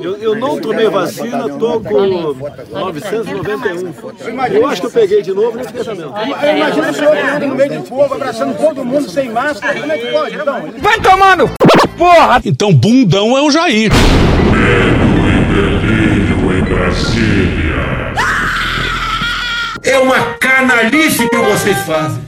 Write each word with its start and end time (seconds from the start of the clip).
Eu, 0.00 0.16
eu 0.16 0.34
não 0.36 0.60
tomei 0.60 0.88
vacina, 0.88 1.48
tô 1.48 1.80
com 1.80 2.34
991. 2.70 3.94
Eu 4.52 4.66
acho 4.66 4.80
que 4.80 4.86
eu 4.86 4.90
peguei 4.90 5.22
de 5.22 5.32
novo 5.32 5.56
nesse 5.56 5.72
pensamento. 5.72 6.12
Eu 6.16 6.56
imagino 6.56 6.90
o 6.90 6.94
senhor 6.94 7.16
no 7.40 7.54
meio 7.54 7.70
de 7.70 7.88
povo, 7.88 8.14
abraçando 8.14 8.56
todo 8.56 8.84
mundo 8.84 9.10
sem 9.10 9.30
máscara. 9.30 9.80
Como 9.80 9.92
é 9.92 9.98
que 9.98 10.06
pode, 10.06 10.36
então? 10.36 10.72
Vai 10.78 11.00
tomando! 11.00 11.50
Porra! 11.96 12.40
Então 12.44 12.72
bundão 12.72 13.36
é 13.36 13.42
o 13.42 13.50
Jair. 13.50 13.90
Medo 14.52 15.18
e 15.26 15.44
delírio 15.54 16.58
em 16.58 16.62
Brasília. 16.62 18.14
É 19.82 19.98
uma 19.98 20.34
canalice 20.38 21.28
que 21.28 21.36
vocês 21.36 21.78
fazem. 21.78 22.27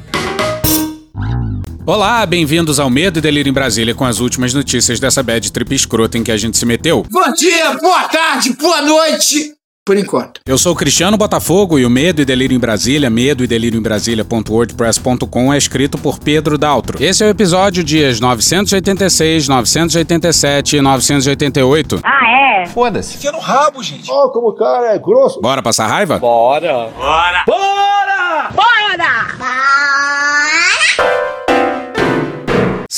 Olá, 1.91 2.25
bem-vindos 2.25 2.79
ao 2.79 2.89
Medo 2.89 3.19
e 3.19 3.21
Delírio 3.21 3.51
em 3.51 3.53
Brasília 3.53 3.97
com 3.97 4.05
as 4.05 4.21
últimas 4.21 4.55
notícias 4.55 5.01
dessa 5.01 5.25
bad 5.25 5.51
trip 5.51 5.75
escrota 5.75 6.17
em 6.17 6.23
que 6.23 6.31
a 6.31 6.37
gente 6.37 6.57
se 6.57 6.65
meteu. 6.65 7.05
Bom 7.11 7.33
dia, 7.33 7.77
boa 7.83 8.05
tarde, 8.05 8.53
boa 8.53 8.81
noite. 8.81 9.55
Por 9.85 9.97
enquanto. 9.97 10.41
Eu 10.47 10.57
sou 10.57 10.73
o 10.73 10.77
Cristiano 10.77 11.17
Botafogo 11.17 11.81
e 11.81 11.85
o 11.85 11.91
Medo 11.91 12.23
e 12.23 12.25
Delírio 12.25 12.55
em 12.55 12.61
Brasília, 12.61 13.11
medo 13.11 13.43
e 13.43 13.47
delírio 13.49 13.77
em 13.77 13.83
Brasília.wordpress.com 13.83 15.53
é 15.53 15.59
escrito 15.59 15.99
por 15.99 16.21
Pedro 16.21 16.57
Daltro. 16.57 17.03
Esse 17.03 17.25
é 17.25 17.27
o 17.27 17.31
episódio 17.31 17.83
dias 17.83 18.21
986, 18.21 19.49
987 19.49 20.77
e 20.77 20.81
988. 20.81 22.01
Ah, 22.05 22.61
é? 22.63 22.67
Foda-se. 22.67 23.17
Enfia 23.17 23.33
no 23.33 23.41
rabo, 23.41 23.83
gente. 23.83 24.09
Ó, 24.09 24.29
como 24.29 24.51
o 24.51 24.55
cara 24.55 24.95
é 24.95 24.99
grosso. 25.01 25.41
Bora 25.41 25.61
passar 25.61 25.89
raiva? 25.89 26.21
Bora! 26.21 26.93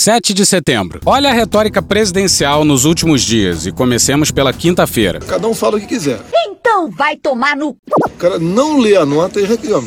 7 0.02 0.34
de 0.34 0.45
setembro. 0.45 0.98
Olha 1.06 1.30
a 1.30 1.33
retórica 1.33 1.80
presidencial 1.80 2.65
nos 2.65 2.84
últimos 2.84 3.23
dias 3.23 3.66
e 3.66 3.70
comecemos 3.70 4.33
pela 4.33 4.52
quinta-feira. 4.52 5.20
Cada 5.20 5.47
um 5.47 5.55
fala 5.55 5.77
o 5.77 5.80
que 5.80 5.87
quiser. 5.87 6.20
Então 6.48 6.91
vai 6.91 7.16
tomar 7.16 7.56
no. 7.56 7.77
O 8.05 8.10
cara 8.19 8.37
não 8.37 8.80
lê 8.80 8.96
a 8.96 9.07
nota 9.07 9.40
e 9.40 9.45
reclama. 9.45 9.87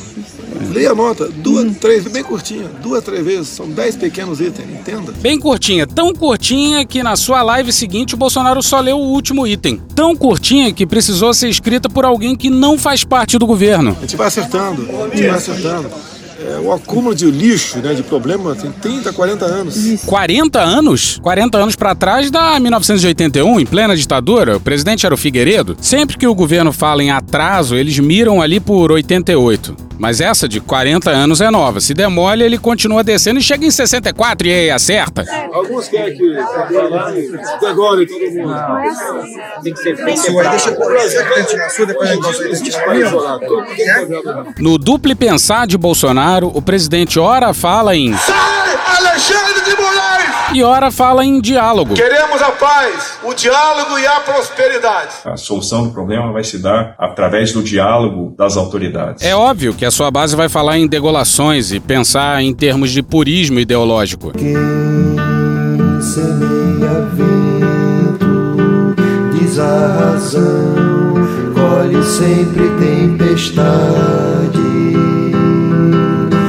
Leia 0.71 0.91
a 0.91 0.95
nota, 0.95 1.27
duas, 1.27 1.77
três, 1.79 2.07
bem 2.07 2.23
curtinha, 2.23 2.69
duas, 2.81 3.03
três 3.03 3.25
vezes, 3.25 3.49
são 3.49 3.69
dez 3.69 3.97
pequenos 3.97 4.39
itens, 4.39 4.69
entenda. 4.69 5.11
Bem 5.19 5.37
curtinha, 5.37 5.85
tão 5.85 6.13
curtinha 6.13 6.85
que 6.85 7.03
na 7.03 7.17
sua 7.17 7.43
live 7.43 7.73
seguinte 7.73 8.15
o 8.15 8.17
Bolsonaro 8.17 8.63
só 8.63 8.79
leu 8.79 8.97
o 8.97 9.11
último 9.11 9.45
item. 9.45 9.81
Tão 9.93 10.15
curtinha 10.15 10.73
que 10.73 10.87
precisou 10.87 11.33
ser 11.33 11.49
escrita 11.49 11.89
por 11.89 12.05
alguém 12.05 12.37
que 12.37 12.49
não 12.49 12.77
faz 12.77 13.03
parte 13.03 13.37
do 13.37 13.45
governo. 13.45 13.95
A 13.97 14.01
gente 14.01 14.15
vai 14.15 14.27
acertando, 14.27 14.87
a 15.03 15.09
gente 15.09 15.27
vai 15.27 15.37
acertando. 15.37 16.14
É, 16.45 16.59
o 16.59 16.71
acúmulo 16.71 17.15
de 17.15 17.25
lixo, 17.31 17.79
né, 17.79 17.95
de 17.95 18.03
problema, 18.03 18.55
tem 18.55 18.71
30, 18.71 19.11
40 19.11 19.45
anos. 19.45 20.03
40 20.05 20.61
anos? 20.61 21.19
40 21.23 21.57
anos 21.57 21.75
pra 21.75 21.95
trás 21.95 22.29
da 22.29 22.59
1981, 22.59 23.59
em 23.59 23.65
plena 23.65 23.95
ditadura, 23.95 24.57
o 24.57 24.59
presidente 24.59 25.07
era 25.07 25.15
o 25.15 25.17
Figueiredo. 25.17 25.75
Sempre 25.81 26.17
que 26.17 26.27
o 26.27 26.35
governo 26.35 26.71
fala 26.71 27.03
em 27.03 27.09
atraso, 27.09 27.75
eles 27.75 27.97
miram 27.97 28.41
ali 28.41 28.59
por 28.59 28.91
88. 28.91 29.75
Mas 29.97 30.19
essa 30.21 30.47
de 30.47 30.59
40 30.59 31.09
anos 31.09 31.41
é 31.41 31.49
nova. 31.49 31.79
Se 31.79 31.93
demole, 31.93 32.43
ele 32.43 32.57
continua 32.57 33.03
descendo 33.03 33.39
e 33.39 33.43
chega 33.43 33.65
em 33.65 33.71
64 33.71 34.47
e 34.47 34.51
aí 34.51 34.69
acerta. 34.69 35.25
Alguns 35.51 35.87
querem 35.87 36.17
que 36.17 36.35
agora 37.65 38.05
todo 38.05 38.31
mundo. 38.31 38.55
No 44.59 44.77
duplo 44.77 45.15
pensar 45.15 45.65
de 45.67 45.77
Bolsonaro, 45.77 46.51
o 46.53 46.61
presidente 46.61 47.19
ora 47.19 47.53
fala 47.53 47.95
em! 47.95 48.13
E 50.55 50.63
ora 50.63 50.89
fala 50.89 51.25
em 51.25 51.41
diálogo. 51.41 51.95
Queremos 51.95 52.41
a 52.41 52.51
paz, 52.51 53.19
o 53.23 53.33
diálogo 53.33 53.99
e 53.99 54.07
a 54.07 54.21
prosperidade. 54.21 55.15
A 55.25 55.35
solução 55.35 55.87
do 55.87 55.91
problema 55.91 56.31
vai 56.31 56.45
se 56.45 56.57
dar 56.59 56.95
através 56.97 57.51
do 57.51 57.61
diálogo 57.61 58.33
das 58.37 58.55
autoridades. 58.55 59.21
É 59.21 59.35
óbvio 59.35 59.73
que 59.73 59.83
a 59.83 59.91
sua 59.91 60.09
base 60.09 60.33
vai 60.33 60.47
falar 60.47 60.77
em 60.77 60.87
degolações 60.87 61.73
e 61.73 61.79
pensar 61.81 62.41
em 62.41 62.53
termos 62.53 62.91
de 62.91 63.03
purismo 63.03 63.59
ideológico. 63.59 64.31
semeia 65.99 67.01
vento, 67.11 68.25
diz 69.37 69.59
a 69.59 69.87
razão, 69.99 71.15
colhe 71.53 72.01
sempre 72.01 72.69
tempestade. 72.79 74.54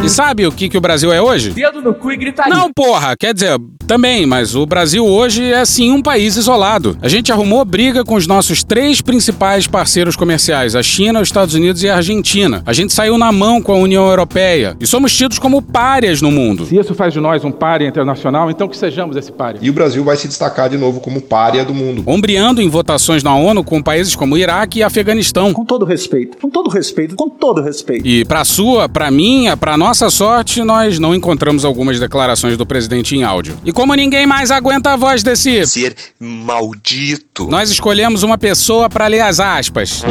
E 0.07 0.09
sabe 0.09 0.47
o 0.47 0.53
que, 0.53 0.69
que 0.69 0.79
o 0.79 0.81
Brasil 0.81 1.13
é 1.13 1.21
hoje? 1.21 1.51
Dedo 1.51 1.83
no 1.83 1.93
cu 1.93 2.13
e 2.13 2.17
gritaria. 2.17 2.55
Não, 2.55 2.73
porra, 2.73 3.17
quer 3.17 3.35
dizer, 3.35 3.59
também, 3.89 4.25
mas 4.25 4.55
o 4.55 4.65
Brasil 4.65 5.05
hoje 5.05 5.43
é 5.53 5.65
sim 5.65 5.91
um 5.91 6.01
país 6.01 6.37
isolado. 6.37 6.97
A 7.03 7.09
gente 7.09 7.33
arrumou 7.33 7.65
briga 7.65 8.05
com 8.05 8.15
os 8.15 8.25
nossos 8.25 8.63
três 8.63 9.01
principais 9.01 9.67
parceiros 9.67 10.15
comerciais, 10.15 10.77
a 10.77 10.83
China, 10.83 11.21
os 11.21 11.27
Estados 11.27 11.55
Unidos 11.57 11.83
e 11.83 11.89
a 11.89 11.97
Argentina. 11.97 12.63
A 12.65 12.73
gente 12.73 12.93
saiu 12.93 13.19
na 13.19 13.33
mão 13.33 13.61
com 13.61 13.73
a 13.73 13.77
União 13.77 14.07
Europeia 14.07 14.77
e 14.79 14.87
somos 14.87 15.13
tidos 15.13 15.41
como 15.41 15.61
párias 15.61 16.23
no 16.23 16.31
mundo. 16.31 16.67
Se 16.67 16.79
isso 16.79 16.95
faz 16.95 17.13
de 17.13 17.19
nós 17.19 17.45
um 17.45 17.51
pária 17.51 17.85
internacional, 17.85 18.49
então 18.49 18.69
que 18.69 18.77
sejamos 18.77 19.17
esse 19.17 19.33
pária. 19.33 19.59
E 19.61 19.69
o 19.69 19.73
Brasil 19.73 20.05
vai 20.05 20.17
se 20.17 20.29
destacar 20.29 20.69
de 20.69 20.79
novo 20.79 21.01
como 21.01 21.21
párea 21.21 21.65
do 21.65 21.75
mundo. 21.75 22.05
Ombreando 22.07 22.63
em 22.63 22.69
votações 22.69 23.25
na 23.25 23.35
ONU 23.35 23.65
com 23.65 23.83
países 23.83 24.15
como 24.15 24.39
Iraque 24.39 24.79
e 24.79 24.83
Afeganistão. 24.85 25.53
Com 25.53 25.65
todo 25.65 25.85
respeito, 25.85 26.39
com 26.39 26.49
todo 26.49 26.71
respeito, 26.71 27.17
com 27.17 27.29
todo 27.29 27.61
respeito. 27.61 28.07
E 28.07 28.25
pra 28.25 28.45
sua, 28.45 28.89
pra 28.89 29.11
minha, 29.11 29.57
pra 29.57 29.77
nossa 29.77 29.96
sorte, 30.11 30.63
nós 30.63 30.99
não 30.99 31.15
encontramos 31.15 31.65
algumas 31.65 31.99
declarações 31.99 32.57
do 32.57 32.67
presidente 32.67 33.17
em 33.17 33.25
áudio. 33.25 33.59
E 33.65 33.73
como 33.73 33.95
ninguém 33.95 34.27
mais 34.27 34.51
aguenta 34.51 34.93
a 34.93 34.97
voz 34.97 35.23
desse 35.23 35.65
Ser 35.67 35.97
maldito. 36.21 37.49
Nós 37.49 37.71
escolhemos 37.71 38.23
uma 38.23 38.37
pessoa 38.37 38.91
para 38.91 39.07
ler 39.07 39.21
as 39.21 39.41
aspas. 39.41 40.03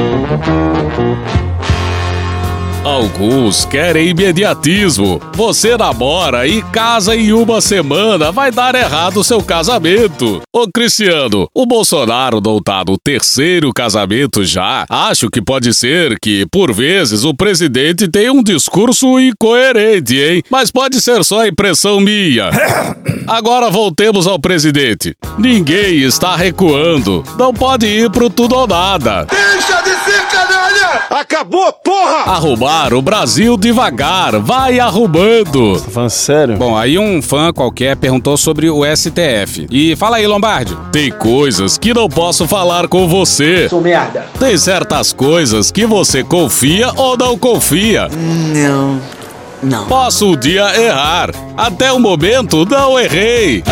Alguns 2.86 3.66
querem 3.66 4.10
imediatismo. 4.10 5.20
Você 5.34 5.76
namora 5.76 6.48
e 6.48 6.62
casa 6.62 7.16
em 7.16 7.34
uma 7.34 7.60
semana, 7.60 8.32
vai 8.32 8.52
dar 8.52 8.76
errado 8.76 9.22
o 9.22 9.24
seu 9.24 9.42
casamento. 9.42 10.44
Ô 10.54 10.68
Cristiano, 10.72 11.50
o 11.52 11.66
Bolsonaro 11.66 12.40
não 12.40 12.62
tá 12.62 12.84
no 12.88 12.96
terceiro 12.96 13.74
casamento 13.74 14.46
já. 14.46 14.86
Acho 14.88 15.32
que 15.32 15.42
pode 15.42 15.74
ser 15.74 16.20
que, 16.22 16.46
por 16.52 16.72
vezes, 16.72 17.24
o 17.24 17.34
presidente 17.34 18.08
tenha 18.08 18.32
um 18.32 18.44
discurso 18.44 19.20
incoerente, 19.20 20.16
hein? 20.20 20.44
Mas 20.48 20.70
pode 20.70 21.02
ser 21.02 21.24
só 21.24 21.44
impressão 21.48 22.00
minha. 22.00 22.52
Agora 23.26 23.72
voltemos 23.72 24.28
ao 24.28 24.38
presidente. 24.38 25.16
Ninguém 25.40 26.04
está 26.04 26.36
recuando. 26.36 27.24
Não 27.36 27.52
pode 27.52 27.88
ir 27.88 28.12
pro 28.12 28.30
tudo 28.30 28.54
ou 28.54 28.68
nada. 28.68 29.26
Deixa! 29.26 29.75
Acabou, 31.10 31.72
porra! 31.74 32.32
Arrumar 32.32 32.94
o 32.94 33.02
Brasil 33.02 33.58
devagar, 33.58 34.40
vai 34.40 34.80
arrumando. 34.80 35.80
Falando 35.92 36.10
sério? 36.10 36.58
Bom, 36.58 36.78
aí 36.78 36.98
um 36.98 37.22
fã 37.22 37.52
qualquer 37.54 37.96
perguntou 37.96 38.38
sobre 38.38 38.70
o 38.70 38.84
STF. 38.96 39.68
E 39.72 39.96
fala 39.96 40.18
aí, 40.18 40.28
Lombardi. 40.28 40.76
Tem 40.92 41.12
coisas 41.12 41.78
que 41.78 41.94
não 41.94 42.08
posso 42.10 42.48
falar 42.48 42.88
com 42.88 43.08
você. 43.08 43.68
Sou 43.70 43.82
merda. 43.82 44.26
Tem 44.40 44.58
certas 44.58 45.14
coisas 45.14 45.72
que 45.72 45.86
você 45.86 46.24
confia 46.24 46.92
ou 46.96 47.18
não 47.18 47.38
confia. 47.38 48.10
Não. 48.10 49.00
Não. 49.64 49.86
Posso 49.88 50.28
um 50.28 50.36
dia 50.36 50.80
errar. 50.80 51.32
Até 51.58 51.92
o 51.92 52.00
momento, 52.00 52.66
não 52.66 53.00
errei. 53.00 53.64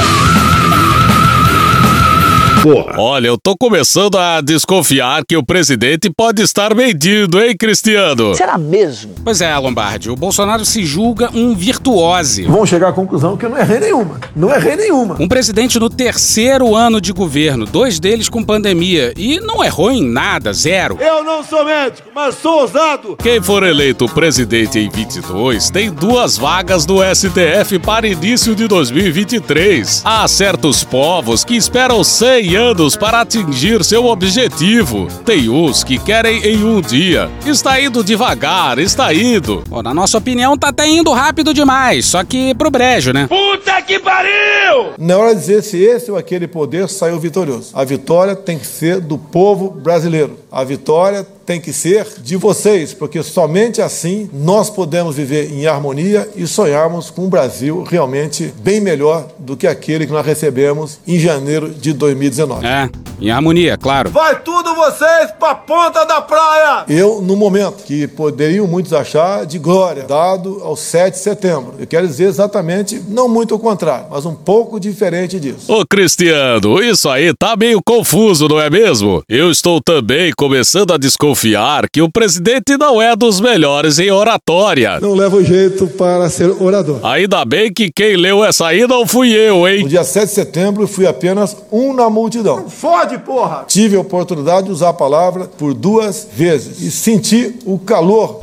Porra. 2.63 2.95
Olha, 2.97 3.27
eu 3.27 3.37
tô 3.37 3.57
começando 3.57 4.17
a 4.17 4.39
desconfiar 4.39 5.25
que 5.27 5.35
o 5.35 5.45
presidente 5.45 6.09
pode 6.09 6.41
estar 6.41 6.73
mentindo, 6.73 7.43
hein, 7.43 7.57
Cristiano? 7.57 8.33
Será 8.35 8.57
mesmo? 8.57 9.15
Pois 9.21 9.41
é, 9.41 9.53
Lombardi, 9.57 10.09
o 10.09 10.15
Bolsonaro 10.15 10.63
se 10.63 10.85
julga 10.85 11.29
um 11.33 11.53
virtuose. 11.53 12.43
Vão 12.43 12.65
chegar 12.65 12.87
à 12.87 12.93
conclusão 12.93 13.35
que 13.35 13.45
eu 13.45 13.49
não 13.49 13.57
errei 13.57 13.81
nenhuma. 13.81 14.17
Não 14.33 14.49
errei 14.49 14.77
nenhuma. 14.77 15.17
Um 15.19 15.27
presidente 15.27 15.77
no 15.77 15.89
terceiro 15.89 16.73
ano 16.73 17.01
de 17.01 17.11
governo, 17.11 17.65
dois 17.65 17.99
deles 17.99 18.29
com 18.29 18.41
pandemia, 18.41 19.13
e 19.17 19.41
não 19.41 19.61
errou 19.61 19.91
em 19.91 20.01
nada, 20.01 20.53
zero. 20.53 20.97
Eu 21.01 21.21
não 21.21 21.43
sou 21.43 21.65
médico, 21.65 22.07
mas 22.15 22.35
sou 22.35 22.61
ousado. 22.61 23.17
Quem 23.21 23.41
for 23.41 23.63
eleito 23.63 24.05
presidente 24.07 24.79
em 24.79 24.89
22 24.89 25.69
tem 25.69 25.91
duas 25.91 26.37
vagas 26.37 26.85
do 26.85 26.99
STF 27.13 27.77
para 27.79 28.07
início 28.07 28.55
de 28.55 28.69
2023. 28.69 30.01
Há 30.05 30.25
certos 30.29 30.81
povos 30.85 31.43
que 31.43 31.57
esperam 31.57 32.01
100 32.05 32.52
anos 32.55 32.95
para 32.95 33.21
atingir 33.21 33.83
seu 33.83 34.05
objetivo. 34.05 35.07
Tem 35.25 35.49
uns 35.49 35.83
que 35.83 35.97
querem 35.97 36.43
em 36.43 36.63
um 36.63 36.81
dia. 36.81 37.29
Está 37.45 37.79
indo 37.79 38.03
devagar, 38.03 38.79
está 38.79 39.13
indo. 39.13 39.63
Bom, 39.67 39.81
na 39.81 39.93
nossa 39.93 40.17
opinião, 40.17 40.57
tá 40.57 40.69
até 40.69 40.87
indo 40.87 41.11
rápido 41.11 41.53
demais, 41.53 42.05
só 42.05 42.23
que 42.23 42.53
pro 42.55 42.71
brejo, 42.71 43.11
né? 43.11 43.27
Puta 43.27 43.81
que 43.81 43.99
pariu! 43.99 44.93
Não 44.97 45.15
é 45.15 45.17
hora 45.17 45.35
de 45.35 45.41
dizer 45.41 45.63
se 45.63 45.77
esse 45.77 46.11
ou 46.11 46.17
aquele 46.17 46.47
poder 46.47 46.89
saiu 46.89 47.19
vitorioso. 47.19 47.71
A 47.73 47.83
vitória 47.83 48.35
tem 48.35 48.57
que 48.57 48.67
ser 48.67 48.99
do 48.99 49.17
povo 49.17 49.69
brasileiro. 49.69 50.37
A 50.53 50.63
vitória 50.63 51.25
tem 51.47 51.59
que 51.59 51.73
ser 51.73 52.07
de 52.19 52.37
vocês, 52.37 52.93
porque 52.93 53.21
somente 53.23 53.81
assim 53.81 54.29
nós 54.31 54.69
podemos 54.69 55.15
viver 55.15 55.51
em 55.51 55.65
harmonia 55.65 56.29
e 56.35 56.45
sonharmos 56.45 57.09
com 57.09 57.25
um 57.25 57.29
Brasil 57.29 57.83
realmente 57.83 58.53
bem 58.61 58.79
melhor 58.79 59.27
do 59.39 59.57
que 59.57 59.65
aquele 59.65 60.05
que 60.05 60.11
nós 60.13 60.25
recebemos 60.25 60.99
em 61.07 61.19
janeiro 61.19 61.69
de 61.69 61.91
2019. 61.91 62.65
É, 62.65 62.89
em 63.19 63.31
harmonia, 63.31 63.77
claro. 63.77 64.09
Vai 64.11 64.41
tudo 64.41 64.75
vocês 64.75 65.31
pra 65.39 65.55
ponta 65.55 66.05
da 66.05 66.21
praia! 66.21 66.85
Eu, 66.87 67.21
no 67.21 67.35
momento 67.35 67.83
que 67.83 68.07
poderiam 68.07 68.67
muitos 68.67 68.93
achar 68.93 69.45
de 69.45 69.57
glória, 69.57 70.03
dado 70.03 70.61
ao 70.63 70.75
7 70.75 71.15
de 71.15 71.19
setembro. 71.19 71.73
Eu 71.79 71.87
quero 71.87 72.07
dizer 72.07 72.25
exatamente, 72.25 73.01
não 73.07 73.27
muito 73.27 73.55
o 73.55 73.59
contrário, 73.59 74.05
mas 74.09 74.25
um 74.25 74.35
pouco 74.35 74.79
diferente 74.79 75.39
disso. 75.39 75.71
Ô 75.71 75.85
Cristiano, 75.85 76.81
isso 76.81 77.09
aí 77.09 77.33
tá 77.33 77.55
meio 77.55 77.81
confuso, 77.83 78.47
não 78.47 78.59
é 78.59 78.69
mesmo? 78.69 79.23
Eu 79.27 79.51
estou 79.51 79.81
também 79.81 80.31
começando 80.43 80.91
a 80.91 80.97
desconfiar 80.97 81.85
que 81.89 82.01
o 82.01 82.11
presidente 82.11 82.75
não 82.77 83.01
é 83.01 83.15
dos 83.15 83.39
melhores 83.39 83.97
em 83.97 84.11
oratória. 84.11 84.99
Não 84.99 85.13
levo 85.13 85.41
jeito 85.41 85.87
para 85.87 86.29
ser 86.29 86.49
orador. 86.61 86.99
Ainda 87.01 87.45
bem 87.45 87.71
que 87.71 87.89
quem 87.89 88.17
leu 88.17 88.43
essa 88.43 88.67
aí 88.67 88.85
não 88.85 89.07
fui 89.07 89.31
eu, 89.31 89.65
hein? 89.65 89.83
No 89.83 89.87
dia 89.87 90.03
7 90.03 90.25
de 90.25 90.31
setembro, 90.33 90.85
fui 90.85 91.07
apenas 91.07 91.55
um 91.71 91.93
na 91.93 92.09
multidão. 92.09 92.67
Fode, 92.67 93.19
porra! 93.19 93.63
Tive 93.69 93.95
a 93.95 94.01
oportunidade 94.01 94.65
de 94.65 94.73
usar 94.73 94.89
a 94.89 94.93
palavra 94.93 95.45
por 95.45 95.73
duas 95.73 96.27
vezes 96.35 96.81
e 96.81 96.91
senti 96.91 97.55
o 97.65 97.79
calor 97.79 98.41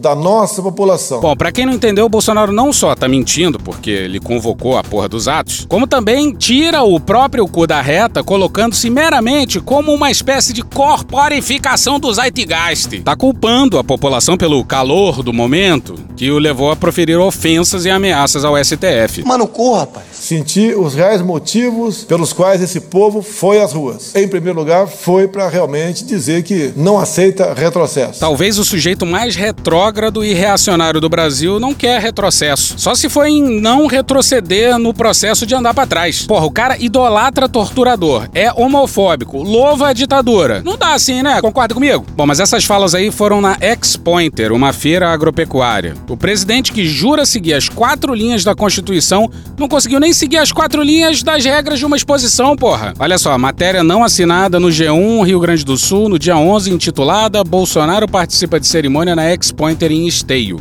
da 0.00 0.14
nossa 0.14 0.62
população. 0.62 1.20
Bom, 1.20 1.34
pra 1.34 1.50
quem 1.50 1.64
não 1.64 1.72
entendeu, 1.72 2.04
o 2.04 2.08
Bolsonaro 2.08 2.52
não 2.52 2.72
só 2.72 2.94
tá 2.94 3.08
mentindo, 3.08 3.58
porque 3.58 3.90
ele 3.90 4.20
convocou 4.20 4.76
a 4.76 4.84
porra 4.84 5.08
dos 5.08 5.26
atos, 5.26 5.66
como 5.68 5.86
também 5.86 6.32
tira 6.32 6.82
o 6.82 7.00
próprio 7.00 7.46
cu 7.48 7.66
da 7.66 7.80
reta, 7.80 8.22
colocando-se 8.22 8.90
meramente 8.90 9.58
como 9.58 9.92
uma 9.92 10.10
espécie 10.10 10.52
de 10.52 10.62
corporificação 10.76 11.98
do 11.98 12.12
Zeitgeist. 12.12 13.00
Tá 13.00 13.16
culpando 13.16 13.78
a 13.78 13.82
população 13.82 14.36
pelo 14.36 14.62
calor 14.62 15.22
do 15.22 15.32
momento, 15.32 15.94
que 16.14 16.30
o 16.30 16.38
levou 16.38 16.70
a 16.70 16.76
proferir 16.76 17.18
ofensas 17.18 17.86
e 17.86 17.90
ameaças 17.90 18.44
ao 18.44 18.62
STF. 18.62 19.24
Mano, 19.24 19.46
corra, 19.46 19.80
rapaz. 19.80 20.04
Senti 20.26 20.74
os 20.74 20.92
reais 20.92 21.22
motivos 21.22 22.02
pelos 22.02 22.32
quais 22.32 22.60
esse 22.60 22.80
povo 22.80 23.22
foi 23.22 23.62
às 23.62 23.72
ruas. 23.72 24.12
Em 24.16 24.26
primeiro 24.26 24.58
lugar, 24.58 24.88
foi 24.88 25.28
para 25.28 25.48
realmente 25.48 26.04
dizer 26.04 26.42
que 26.42 26.72
não 26.76 26.98
aceita 26.98 27.54
retrocesso. 27.54 28.18
Talvez 28.18 28.58
o 28.58 28.64
sujeito 28.64 29.06
mais 29.06 29.36
retrógrado 29.36 30.24
e 30.24 30.34
reacionário 30.34 31.00
do 31.00 31.08
Brasil 31.08 31.60
não 31.60 31.72
quer 31.72 32.00
retrocesso. 32.00 32.74
Só 32.76 32.92
se 32.96 33.08
for 33.08 33.24
em 33.24 33.60
não 33.60 33.86
retroceder 33.86 34.76
no 34.80 34.92
processo 34.92 35.46
de 35.46 35.54
andar 35.54 35.72
pra 35.72 35.86
trás. 35.86 36.26
Porra, 36.26 36.44
o 36.44 36.50
cara 36.50 36.76
idolatra 36.76 37.48
torturador, 37.48 38.28
é 38.34 38.52
homofóbico, 38.52 39.40
louva 39.40 39.90
a 39.90 39.92
ditadura. 39.92 40.60
Não 40.64 40.76
dá 40.76 40.94
assim, 40.94 41.22
né? 41.22 41.40
Concorda 41.40 41.72
comigo? 41.72 42.04
Bom, 42.16 42.26
mas 42.26 42.40
essas 42.40 42.64
falas 42.64 42.96
aí 42.96 43.12
foram 43.12 43.40
na 43.40 43.56
Ex-Pointer, 43.60 44.52
uma 44.52 44.72
feira 44.72 45.08
agropecuária. 45.08 45.94
O 46.08 46.16
presidente 46.16 46.72
que 46.72 46.84
jura 46.84 47.24
seguir 47.24 47.54
as 47.54 47.68
quatro 47.68 48.12
linhas 48.12 48.42
da 48.42 48.56
Constituição 48.56 49.30
não 49.56 49.68
conseguiu 49.68 50.00
nem 50.00 50.15
seguir 50.16 50.38
as 50.38 50.50
quatro 50.50 50.82
linhas 50.82 51.22
das 51.22 51.44
regras 51.44 51.78
de 51.78 51.84
uma 51.84 51.96
exposição, 51.96 52.56
porra. 52.56 52.94
Olha 52.98 53.18
só, 53.18 53.36
matéria 53.36 53.84
não 53.84 54.02
assinada 54.02 54.58
no 54.58 54.68
G1 54.68 55.26
Rio 55.26 55.38
Grande 55.38 55.64
do 55.64 55.76
Sul 55.76 56.08
no 56.08 56.18
dia 56.18 56.36
11 56.36 56.72
intitulada 56.72 57.44
Bolsonaro 57.44 58.08
participa 58.08 58.58
de 58.58 58.66
cerimônia 58.66 59.14
na 59.14 59.30
Ex-Pointer 59.30 59.92
em 59.92 60.06
Esteio. 60.06 60.60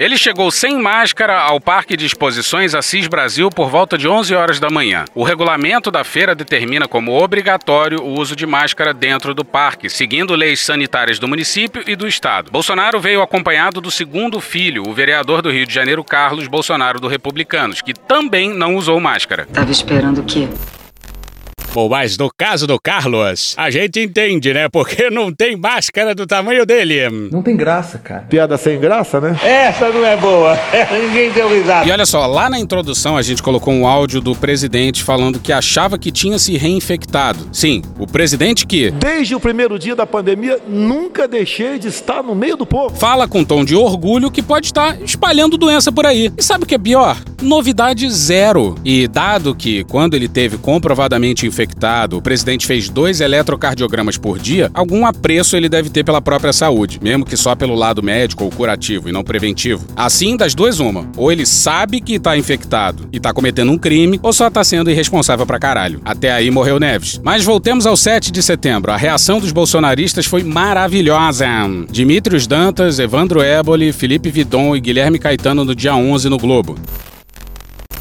Ele 0.00 0.16
chegou 0.16 0.50
sem 0.50 0.80
máscara 0.80 1.38
ao 1.38 1.60
Parque 1.60 1.94
de 1.94 2.06
Exposições 2.06 2.74
Assis 2.74 3.06
Brasil 3.06 3.50
por 3.50 3.68
volta 3.68 3.98
de 3.98 4.08
11 4.08 4.34
horas 4.34 4.58
da 4.58 4.70
manhã. 4.70 5.04
O 5.14 5.22
regulamento 5.22 5.90
da 5.90 6.02
feira 6.02 6.34
determina 6.34 6.88
como 6.88 7.22
obrigatório 7.22 8.00
o 8.00 8.18
uso 8.18 8.34
de 8.34 8.46
máscara 8.46 8.94
dentro 8.94 9.34
do 9.34 9.44
parque, 9.44 9.90
seguindo 9.90 10.34
leis 10.34 10.60
sanitárias 10.62 11.18
do 11.18 11.28
município 11.28 11.84
e 11.86 11.94
do 11.94 12.08
estado. 12.08 12.50
Bolsonaro 12.50 12.98
veio 12.98 13.20
acompanhado 13.20 13.78
do 13.78 13.90
segundo 13.90 14.40
filho, 14.40 14.88
o 14.88 14.94
vereador 14.94 15.42
do 15.42 15.50
Rio 15.50 15.66
de 15.66 15.74
Janeiro, 15.74 16.02
Carlos 16.02 16.48
Bolsonaro, 16.48 16.98
do 16.98 17.06
Republicanos, 17.06 17.82
que 17.82 17.92
também 17.92 18.54
não 18.54 18.76
usou 18.76 18.98
máscara. 19.00 19.44
Tava 19.52 19.70
esperando 19.70 20.22
o 20.22 20.24
quê? 20.24 20.48
Bom, 21.72 21.88
mas 21.88 22.18
no 22.18 22.28
caso 22.36 22.66
do 22.66 22.80
Carlos, 22.80 23.54
a 23.56 23.70
gente 23.70 24.00
entende, 24.00 24.52
né? 24.52 24.68
Porque 24.68 25.08
não 25.08 25.32
tem 25.32 25.56
máscara 25.56 26.16
do 26.16 26.26
tamanho 26.26 26.66
dele. 26.66 27.08
Não 27.30 27.42
tem 27.42 27.56
graça, 27.56 27.96
cara. 27.98 28.22
Piada 28.22 28.56
sem 28.56 28.80
graça, 28.80 29.20
né? 29.20 29.38
Essa 29.42 29.88
não 29.90 30.04
é 30.04 30.16
boa. 30.16 30.58
Ninguém 30.90 31.30
deu 31.30 31.48
risada. 31.48 31.86
E 31.86 31.92
olha 31.92 32.04
só, 32.04 32.26
lá 32.26 32.50
na 32.50 32.58
introdução 32.58 33.16
a 33.16 33.22
gente 33.22 33.40
colocou 33.40 33.72
um 33.72 33.86
áudio 33.86 34.20
do 34.20 34.34
presidente 34.34 35.04
falando 35.04 35.38
que 35.38 35.52
achava 35.52 35.96
que 35.96 36.10
tinha 36.10 36.40
se 36.40 36.56
reinfectado. 36.56 37.48
Sim, 37.52 37.82
o 37.98 38.06
presidente 38.06 38.66
que. 38.66 38.90
Desde 38.90 39.36
o 39.36 39.40
primeiro 39.40 39.78
dia 39.78 39.94
da 39.94 40.06
pandemia, 40.06 40.58
nunca 40.66 41.28
deixei 41.28 41.78
de 41.78 41.86
estar 41.86 42.20
no 42.20 42.34
meio 42.34 42.56
do 42.56 42.66
povo. 42.66 42.96
Fala 42.96 43.28
com 43.28 43.44
tom 43.44 43.64
de 43.64 43.76
orgulho 43.76 44.30
que 44.30 44.42
pode 44.42 44.66
estar 44.66 45.00
espalhando 45.02 45.56
doença 45.56 45.92
por 45.92 46.04
aí. 46.04 46.32
E 46.36 46.42
sabe 46.42 46.64
o 46.64 46.66
que 46.66 46.74
é 46.74 46.78
pior? 46.78 47.16
Novidade 47.40 48.10
zero. 48.10 48.74
E 48.84 49.06
dado 49.06 49.54
que, 49.54 49.84
quando 49.84 50.14
ele 50.14 50.28
teve 50.28 50.58
comprovadamente 50.58 51.46
infectado, 51.46 51.59
o 52.16 52.22
presidente 52.22 52.66
fez 52.66 52.88
dois 52.88 53.20
eletrocardiogramas 53.20 54.16
por 54.16 54.38
dia, 54.38 54.70
algum 54.74 55.06
apreço 55.06 55.56
ele 55.56 55.68
deve 55.68 55.90
ter 55.90 56.04
pela 56.04 56.20
própria 56.20 56.52
saúde, 56.52 56.98
mesmo 57.02 57.24
que 57.24 57.36
só 57.36 57.54
pelo 57.54 57.74
lado 57.74 58.02
médico 58.02 58.44
ou 58.44 58.50
curativo 58.50 59.08
e 59.08 59.12
não 59.12 59.22
preventivo. 59.22 59.84
Assim, 59.96 60.36
das 60.36 60.54
duas, 60.54 60.80
uma. 60.80 61.08
Ou 61.16 61.30
ele 61.30 61.46
sabe 61.46 62.00
que 62.00 62.18
tá 62.18 62.36
infectado 62.36 63.08
e 63.12 63.20
tá 63.20 63.32
cometendo 63.32 63.72
um 63.72 63.78
crime, 63.78 64.18
ou 64.22 64.32
só 64.32 64.50
tá 64.50 64.62
sendo 64.62 64.90
irresponsável 64.90 65.46
pra 65.46 65.58
caralho. 65.58 66.00
Até 66.04 66.32
aí 66.32 66.50
morreu 66.50 66.78
Neves. 66.78 67.20
Mas 67.22 67.44
voltemos 67.44 67.86
ao 67.86 67.96
7 67.96 68.30
de 68.30 68.42
setembro. 68.42 68.92
A 68.92 68.96
reação 68.96 69.40
dos 69.40 69.52
bolsonaristas 69.52 70.26
foi 70.26 70.42
maravilhosa. 70.42 71.46
Dimitrios 71.90 72.46
Dantas, 72.46 72.98
Evandro 72.98 73.42
Éboli, 73.42 73.92
Felipe 73.92 74.30
Vidon 74.30 74.76
e 74.76 74.80
Guilherme 74.80 75.18
Caetano 75.18 75.64
no 75.64 75.74
dia 75.74 75.94
11 75.94 76.28
no 76.28 76.38
Globo. 76.38 76.76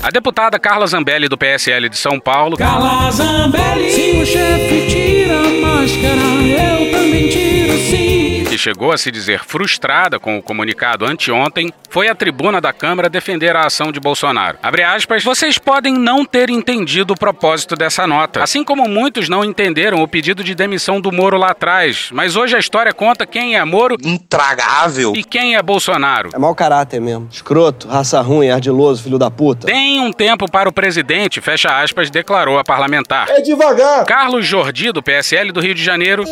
A 0.02 0.10
deputada 0.12 0.58
Carla 0.58 0.88
Zambelli, 0.88 1.28
do 1.28 1.38
PSL 1.38 1.90
de 1.90 1.98
São 1.98 2.20
Paulo. 2.20 2.56
Carla 2.56 3.12
Zambelli, 3.12 3.92
se 3.92 4.22
o 4.22 4.26
chefe 4.26 4.88
tira 4.88 5.40
a 5.40 5.62
máscara, 5.62 6.22
eu 6.48 6.92
também 6.92 7.28
tiro 7.28 7.78
sim. 7.78 8.09
Que 8.50 8.58
chegou 8.58 8.92
a 8.92 8.98
se 8.98 9.12
dizer 9.12 9.44
frustrada 9.44 10.20
com 10.20 10.36
o 10.36 10.42
comunicado 10.42 11.06
anteontem, 11.06 11.72
foi 11.88 12.08
à 12.08 12.16
tribuna 12.16 12.60
da 12.60 12.74
Câmara 12.74 13.08
defender 13.08 13.56
a 13.56 13.68
ação 13.68 13.92
de 13.92 14.00
Bolsonaro. 14.00 14.58
Abre 14.64 14.82
aspas, 14.82 15.24
vocês 15.24 15.60
podem 15.60 15.94
não 15.94 16.26
ter 16.26 16.50
entendido 16.50 17.14
o 17.14 17.18
propósito 17.18 17.76
dessa 17.76 18.08
nota. 18.08 18.42
Assim 18.42 18.64
como 18.64 18.90
muitos 18.90 19.30
não 19.30 19.46
entenderam 19.46 20.02
o 20.02 20.08
pedido 20.08 20.44
de 20.44 20.56
demissão 20.56 21.00
do 21.00 21.12
Moro 21.12 21.38
lá 21.38 21.52
atrás. 21.52 22.10
Mas 22.12 22.36
hoje 22.36 22.56
a 22.56 22.60
história 22.60 22.92
conta 22.92 23.28
quem 23.28 23.56
é 23.56 23.64
Moro. 23.64 23.96
Intragável. 24.04 25.14
E 25.16 25.24
quem 25.24 25.56
é 25.56 25.62
Bolsonaro. 25.62 26.30
É 26.34 26.40
mau 26.40 26.56
caráter 26.56 27.00
mesmo. 27.00 27.28
Escroto, 27.32 27.88
raça 27.88 28.20
ruim, 28.20 28.50
ardiloso, 28.50 29.04
filho 29.04 29.20
da 29.20 29.30
puta. 29.30 29.68
Tem 29.68 30.00
um 30.00 30.12
tempo 30.12 30.50
para 30.50 30.68
o 30.68 30.74
presidente, 30.74 31.40
fecha 31.40 31.84
aspas, 31.84 32.10
declarou 32.10 32.58
a 32.58 32.64
parlamentar. 32.64 33.30
É 33.30 33.42
devagar. 33.42 34.06
Carlos 34.06 34.48
Jordi, 34.48 34.92
do 34.92 35.04
PSL 35.04 35.52
do 35.52 35.60
Rio 35.60 35.76
de 35.76 35.84
Janeiro, 35.84 36.24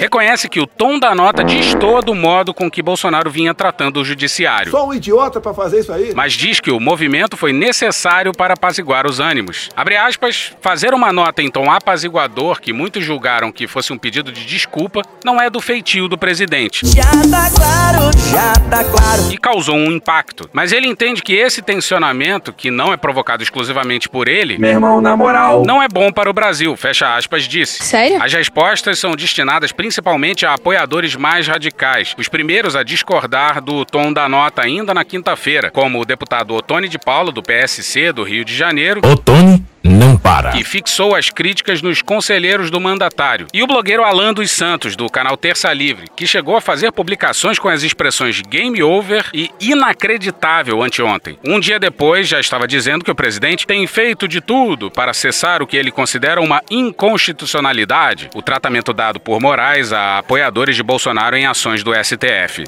reconhece 0.00 0.48
que 0.48 0.61
o 0.62 0.66
tom 0.66 0.98
da 0.98 1.14
nota 1.14 1.42
destoa 1.42 2.00
do 2.02 2.14
modo 2.14 2.54
com 2.54 2.70
que 2.70 2.82
Bolsonaro 2.82 3.30
vinha 3.30 3.54
tratando 3.54 4.00
o 4.00 4.04
judiciário. 4.04 4.70
Só 4.70 4.86
um 4.86 4.94
idiota 4.94 5.40
para 5.40 5.52
fazer 5.52 5.80
isso 5.80 5.92
aí. 5.92 6.12
Mas 6.14 6.32
diz 6.32 6.60
que 6.60 6.70
o 6.70 6.78
movimento 6.80 7.36
foi 7.36 7.52
necessário 7.52 8.32
para 8.32 8.54
apaziguar 8.54 9.06
os 9.06 9.20
ânimos. 9.20 9.68
Abre 9.76 9.96
aspas, 9.96 10.52
fazer 10.60 10.94
uma 10.94 11.12
nota 11.12 11.42
em 11.42 11.50
tom 11.50 11.70
apaziguador, 11.70 12.60
que 12.60 12.72
muitos 12.72 13.04
julgaram 13.04 13.50
que 13.52 13.66
fosse 13.66 13.92
um 13.92 13.98
pedido 13.98 14.30
de 14.32 14.44
desculpa, 14.44 15.02
não 15.24 15.40
é 15.40 15.50
do 15.50 15.60
feitio 15.60 16.08
do 16.08 16.16
presidente. 16.16 16.86
Já 16.86 17.02
tá 17.02 17.50
claro, 17.50 18.10
já 18.30 18.52
tá 18.70 18.84
claro. 18.84 19.32
E 19.32 19.36
causou 19.38 19.76
um 19.76 19.90
impacto. 19.92 20.48
Mas 20.52 20.72
ele 20.72 20.86
entende 20.86 21.22
que 21.22 21.32
esse 21.34 21.60
tensionamento, 21.62 22.52
que 22.52 22.70
não 22.70 22.92
é 22.92 22.96
provocado 22.96 23.42
exclusivamente 23.42 24.08
por 24.08 24.28
ele, 24.28 24.58
Meu 24.58 24.70
irmão, 24.70 25.00
na 25.00 25.16
moral. 25.16 25.64
não 25.66 25.82
é 25.82 25.88
bom 25.88 26.12
para 26.12 26.30
o 26.30 26.32
Brasil, 26.32 26.76
fecha 26.76 27.16
aspas, 27.16 27.44
disse. 27.44 27.82
Sério? 27.82 28.22
As 28.22 28.32
respostas 28.32 28.98
são 28.98 29.16
destinadas 29.16 29.72
principalmente 29.72 30.46
a 30.46 30.51
apoiadores 30.54 31.16
mais 31.16 31.46
radicais, 31.46 32.14
os 32.18 32.28
primeiros 32.28 32.76
a 32.76 32.82
discordar 32.82 33.60
do 33.60 33.84
tom 33.84 34.12
da 34.12 34.28
nota 34.28 34.62
ainda 34.62 34.94
na 34.94 35.04
quinta-feira, 35.04 35.70
como 35.70 36.00
o 36.00 36.04
deputado 36.04 36.54
Otone 36.54 36.88
de 36.88 36.98
Paulo, 36.98 37.32
do 37.32 37.42
PSC 37.42 38.12
do 38.12 38.22
Rio 38.22 38.44
de 38.44 38.54
Janeiro, 38.54 39.00
Otone 39.04 39.64
não 39.82 40.16
para. 40.16 40.50
que 40.52 40.64
fixou 40.64 41.14
as 41.14 41.30
críticas 41.30 41.82
nos 41.82 42.02
conselheiros 42.02 42.70
do 42.70 42.80
mandatário, 42.80 43.46
e 43.52 43.62
o 43.62 43.66
blogueiro 43.66 44.04
Alan 44.04 44.32
dos 44.32 44.50
Santos, 44.50 44.96
do 44.96 45.08
canal 45.08 45.36
Terça 45.36 45.72
Livre, 45.72 46.06
que 46.16 46.26
chegou 46.26 46.56
a 46.56 46.60
fazer 46.60 46.92
publicações 46.92 47.58
com 47.58 47.68
as 47.68 47.82
expressões 47.82 48.40
game 48.42 48.82
over 48.82 49.28
e 49.32 49.50
inacreditável 49.60 50.82
anteontem. 50.82 51.38
Um 51.44 51.58
dia 51.58 51.78
depois, 51.78 52.28
já 52.28 52.40
estava 52.40 52.66
dizendo 52.66 53.04
que 53.04 53.10
o 53.10 53.14
presidente 53.14 53.66
tem 53.66 53.86
feito 53.86 54.28
de 54.28 54.40
tudo 54.40 54.90
para 54.90 55.12
cessar 55.12 55.62
o 55.62 55.66
que 55.66 55.76
ele 55.76 55.90
considera 55.90 56.40
uma 56.40 56.62
inconstitucionalidade, 56.70 58.30
o 58.34 58.42
tratamento 58.42 58.92
dado 58.92 59.20
por 59.20 59.40
Moraes 59.40 59.92
a 59.92 60.18
apoiadores 60.18 60.76
de 60.76 60.82
Bolsonaro 60.82 61.36
em 61.36 61.46
ações 61.46 61.82
do 61.82 61.92
STF. 61.94 62.64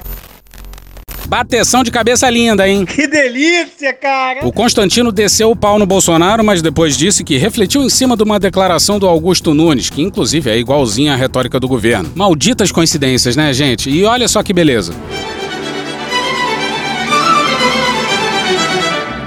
Bateção 1.27 1.83
de 1.83 1.89
cabeça 1.89 2.29
linda, 2.29 2.67
hein? 2.67 2.85
Que 2.85 3.07
delícia, 3.07 3.91
cara! 3.93 4.45
O 4.45 4.51
Constantino 4.51 5.11
desceu 5.11 5.49
o 5.49 5.55
pau 5.55 5.79
no 5.79 5.85
Bolsonaro, 5.85 6.43
mas 6.43 6.61
depois 6.61 6.95
disse 6.95 7.23
que 7.23 7.37
refletiu 7.37 7.81
em 7.81 7.89
cima 7.89 8.15
de 8.15 8.23
uma 8.23 8.39
declaração 8.39 8.99
do 8.99 9.07
Augusto 9.07 9.53
Nunes, 9.53 9.89
que 9.89 10.01
inclusive 10.01 10.49
é 10.49 10.57
igualzinha 10.57 11.13
à 11.13 11.15
retórica 11.15 11.59
do 11.59 11.67
governo. 11.67 12.11
Malditas 12.15 12.71
coincidências, 12.71 13.35
né, 13.35 13.51
gente? 13.53 13.89
E 13.89 14.05
olha 14.05 14.27
só 14.27 14.43
que 14.43 14.53
beleza. 14.53 14.93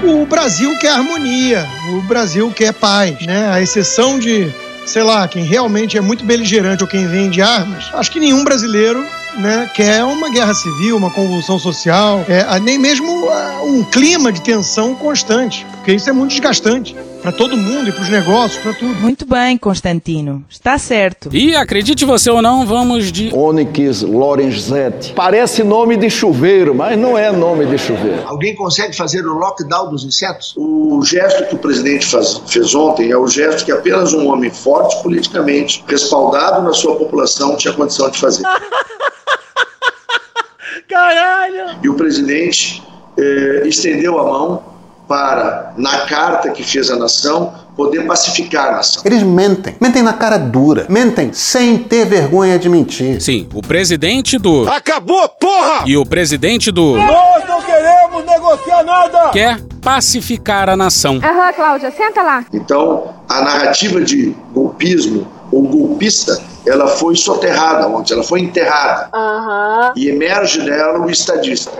O 0.03 0.25
Brasil 0.25 0.75
quer 0.79 0.91
harmonia, 0.91 1.67
o 1.93 2.01
Brasil 2.03 2.49
quer 2.55 2.73
paz, 2.73 3.25
né? 3.25 3.49
A 3.51 3.61
exceção 3.61 4.17
de, 4.17 4.49
sei 4.85 5.03
lá, 5.03 5.27
quem 5.27 5.43
realmente 5.43 5.97
é 5.97 6.01
muito 6.01 6.23
beligerante 6.23 6.81
ou 6.81 6.89
quem 6.89 7.07
vende 7.07 7.41
armas, 7.41 7.89
acho 7.93 8.09
que 8.09 8.19
nenhum 8.19 8.43
brasileiro 8.43 9.05
né, 9.39 9.69
quer 9.73 10.03
uma 10.03 10.29
guerra 10.29 10.53
civil, 10.53 10.97
uma 10.97 11.09
convulsão 11.09 11.57
social, 11.57 12.23
é, 12.27 12.59
nem 12.59 12.77
mesmo 12.77 13.09
uh, 13.09 13.65
um 13.65 13.83
clima 13.83 14.31
de 14.31 14.41
tensão 14.41 14.93
constante, 14.93 15.65
porque 15.77 15.93
isso 15.93 16.09
é 16.09 16.13
muito 16.13 16.31
desgastante 16.31 16.95
para 17.21 17.31
todo 17.31 17.57
mundo 17.57 17.89
e 17.89 17.91
para 17.91 18.01
os 18.01 18.09
negócios, 18.09 18.61
para 18.61 18.73
tudo. 18.73 18.95
Muito 18.95 19.25
bem, 19.25 19.57
Constantino. 19.57 20.43
Está 20.49 20.77
certo. 20.77 21.29
E 21.33 21.55
acredite 21.55 22.05
você 22.05 22.29
ou 22.29 22.41
não, 22.41 22.65
vamos 22.65 23.11
de 23.11 23.33
Onyx 23.33 24.03
Lorenzetti. 24.03 25.13
Parece 25.13 25.63
nome 25.63 25.97
de 25.97 26.09
chuveiro, 26.09 26.73
mas 26.73 26.97
não 26.97 27.17
é 27.17 27.31
nome 27.31 27.65
de 27.65 27.77
chuveiro. 27.77 28.23
Alguém 28.25 28.55
consegue 28.55 28.95
fazer 28.95 29.25
o 29.25 29.33
lockdown 29.33 29.89
dos 29.89 30.03
insetos? 30.03 30.53
O 30.57 31.01
gesto 31.03 31.45
que 31.47 31.55
o 31.55 31.57
presidente 31.57 32.05
faz, 32.05 32.41
fez 32.47 32.73
ontem 32.73 33.11
é 33.11 33.17
o 33.17 33.27
gesto 33.27 33.65
que 33.65 33.71
apenas 33.71 34.13
um 34.13 34.27
homem 34.27 34.49
forte 34.49 35.01
politicamente, 35.01 35.83
respaldado 35.87 36.61
na 36.61 36.73
sua 36.73 36.95
população, 36.95 37.55
tinha 37.57 37.73
condição 37.73 38.09
de 38.09 38.19
fazer. 38.19 38.43
Caralho! 40.89 41.77
E 41.83 41.87
o 41.87 41.93
presidente 41.93 42.81
eh, 43.15 43.61
estendeu 43.65 44.17
a 44.19 44.23
mão 44.23 44.63
para, 45.07 45.73
na 45.77 45.99
carta 46.07 46.49
que 46.49 46.63
fez 46.63 46.89
à 46.89 46.95
nação, 46.95 47.53
poder 47.75 48.07
pacificar 48.07 48.69
a 48.69 48.71
nação. 48.73 49.03
Eles 49.05 49.21
mentem. 49.21 49.75
Mentem 49.79 50.01
na 50.01 50.13
cara 50.13 50.37
dura. 50.37 50.87
Mentem 50.89 51.31
sem 51.31 51.77
ter 51.77 52.05
vergonha 52.05 52.57
de 52.57 52.67
mentir. 52.67 53.21
Sim, 53.21 53.47
o 53.53 53.61
presidente 53.61 54.39
do. 54.39 54.67
Acabou, 54.67 55.29
porra! 55.29 55.83
E 55.85 55.95
o 55.95 56.03
presidente 56.03 56.71
do. 56.71 56.97
Nós 56.97 57.47
não 57.47 57.61
queremos 57.61 58.25
negociar 58.25 58.83
nada! 58.83 59.29
Quer 59.29 59.61
pacificar 59.81 60.69
a 60.69 60.75
nação. 60.75 61.19
Aham, 61.23 61.53
Cláudia, 61.53 61.91
senta 61.91 62.23
lá. 62.23 62.45
Então, 62.51 63.13
a 63.29 63.41
narrativa 63.41 64.01
de 64.01 64.35
golpismo 64.51 65.27
ou 65.51 65.63
golpista, 65.63 66.39
ela 66.65 66.87
foi 66.87 67.15
soterrada 67.15 67.87
ontem, 67.87 68.13
ela 68.13 68.23
foi 68.23 68.41
enterrada. 68.41 69.09
Aham. 69.13 69.93
E 69.95 70.09
emerge 70.09 70.61
dela 70.61 70.99
o 70.99 71.09
estadista. 71.09 71.71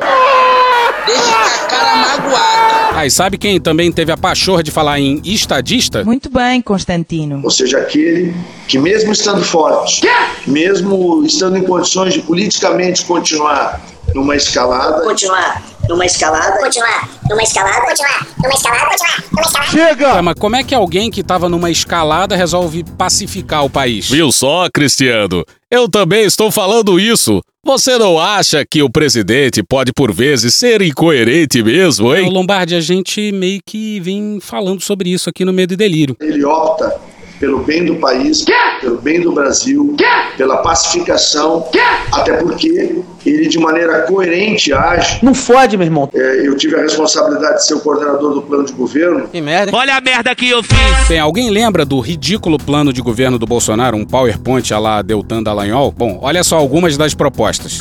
Deixa 1.05 1.21
com 1.21 1.65
a 1.65 1.67
cara 1.67 1.95
magoada. 1.95 2.69
Ah, 2.95 3.05
e 3.05 3.12
sabe 3.12 3.38
quem 3.38 3.59
também 3.62 3.91
teve 3.91 4.12
a 4.12 4.17
pachorra 4.17 4.62
de 4.62 4.71
falar 4.71 5.00
em 5.00 5.21
estadista? 5.24 6.03
Muito 6.03 6.29
bem, 6.29 6.62
Constantino. 6.62 7.39
Ou 7.43 7.51
seja, 7.51 7.77
aquele 7.77 8.36
que 8.67 8.77
mesmo 8.77 9.12
estando 9.12 9.43
forte, 9.43 10.01
mesmo 10.45 11.24
estando 11.25 11.57
em 11.57 11.63
condições 11.63 12.13
de 12.13 12.21
politicamente 12.21 13.05
continuar 13.05 13.79
numa 14.13 14.35
escalada, 14.35 15.01
Continuar 15.03 15.61
numa 15.87 16.05
escalada. 16.05 16.59
Continuar 16.59 17.09
numa 17.29 17.41
escalada. 17.43 17.81
Continuar 17.81 18.27
numa 18.39 18.53
escalada. 18.53 18.85
Continuar 18.89 19.23
numa 19.31 19.41
escalada. 19.41 19.71
Chega! 19.71 20.21
Mas 20.21 20.35
como 20.35 20.55
é 20.55 20.63
que 20.63 20.75
alguém 20.75 21.09
que 21.09 21.23
tava 21.23 21.49
numa 21.49 21.69
escalada 21.71 22.35
resolve 22.35 22.83
pacificar 22.97 23.65
o 23.65 23.69
país? 23.69 24.09
Viu 24.09 24.31
só, 24.31 24.67
Cristiano? 24.73 25.43
Eu 25.69 25.89
também 25.89 26.25
estou 26.25 26.51
falando 26.51 26.99
isso. 26.99 27.41
Você 27.65 27.97
não 27.97 28.17
acha 28.19 28.65
que 28.65 28.81
o 28.81 28.89
presidente 28.89 29.61
pode, 29.61 29.91
por 29.91 30.11
vezes, 30.13 30.55
ser 30.55 30.81
incoerente 30.81 31.61
mesmo, 31.61 32.13
É, 32.15 32.21
o 32.21 32.23
hein? 32.23 32.29
Lombardi, 32.31 32.73
a 32.75 32.79
gente 32.81 33.31
meio 33.31 33.59
que 33.65 33.99
vem 33.99 34.39
falando 34.41 34.81
sobre 34.81 35.09
isso 35.09 35.29
aqui 35.29 35.43
no 35.43 35.51
Medo 35.53 35.73
e 35.73 35.77
Delírio. 35.77 36.15
ele 36.21 36.43
opta 36.45 36.95
pelo 37.39 37.59
bem 37.59 37.85
do 37.85 37.95
país, 37.95 38.43
pelo 38.81 38.97
bem 38.99 39.21
do 39.21 39.31
Brasil, 39.31 39.95
pela 40.37 40.57
pacificação, 40.57 41.65
até 42.11 42.33
porque 42.37 43.01
ele 43.29 43.48
de 43.48 43.59
maneira 43.59 44.01
coerente 44.01 44.74
age. 44.74 45.19
Não 45.21 45.33
fode, 45.33 45.77
meu 45.77 45.86
irmão. 45.86 46.09
É, 46.13 46.48
eu 46.48 46.55
tive 46.55 46.75
a 46.75 46.81
responsabilidade 46.81 47.55
de 47.55 47.67
ser 47.67 47.75
o 47.75 47.79
coordenador 47.79 48.33
do 48.33 48.41
plano 48.41 48.65
de 48.65 48.74
governo. 48.74 49.27
Que 49.27 49.41
merda. 49.41 49.75
Olha 49.75 49.95
a 49.95 50.01
merda 50.01 50.33
que 50.36 50.50
eu 50.50 50.63
fiz. 50.63 51.07
Bem, 51.07 51.19
alguém 51.19 51.50
lembra 51.50 51.86
do 51.86 52.00
ridículo 52.00 52.57
plano 52.57 52.93
de 52.93 53.01
governo 53.01 53.38
do 53.38 53.45
Bolsonaro, 53.45 53.98
um 53.98 54.05
PowerPoint 54.05 54.74
a 54.74 54.79
lá 54.79 55.01
Deltan 55.01 55.43
Dallagnol? 55.43 55.93
Bom, 55.95 56.19
olha 56.21 56.43
só 56.43 56.57
algumas 56.57 56.98
das 56.98 57.13
propostas. 57.13 57.79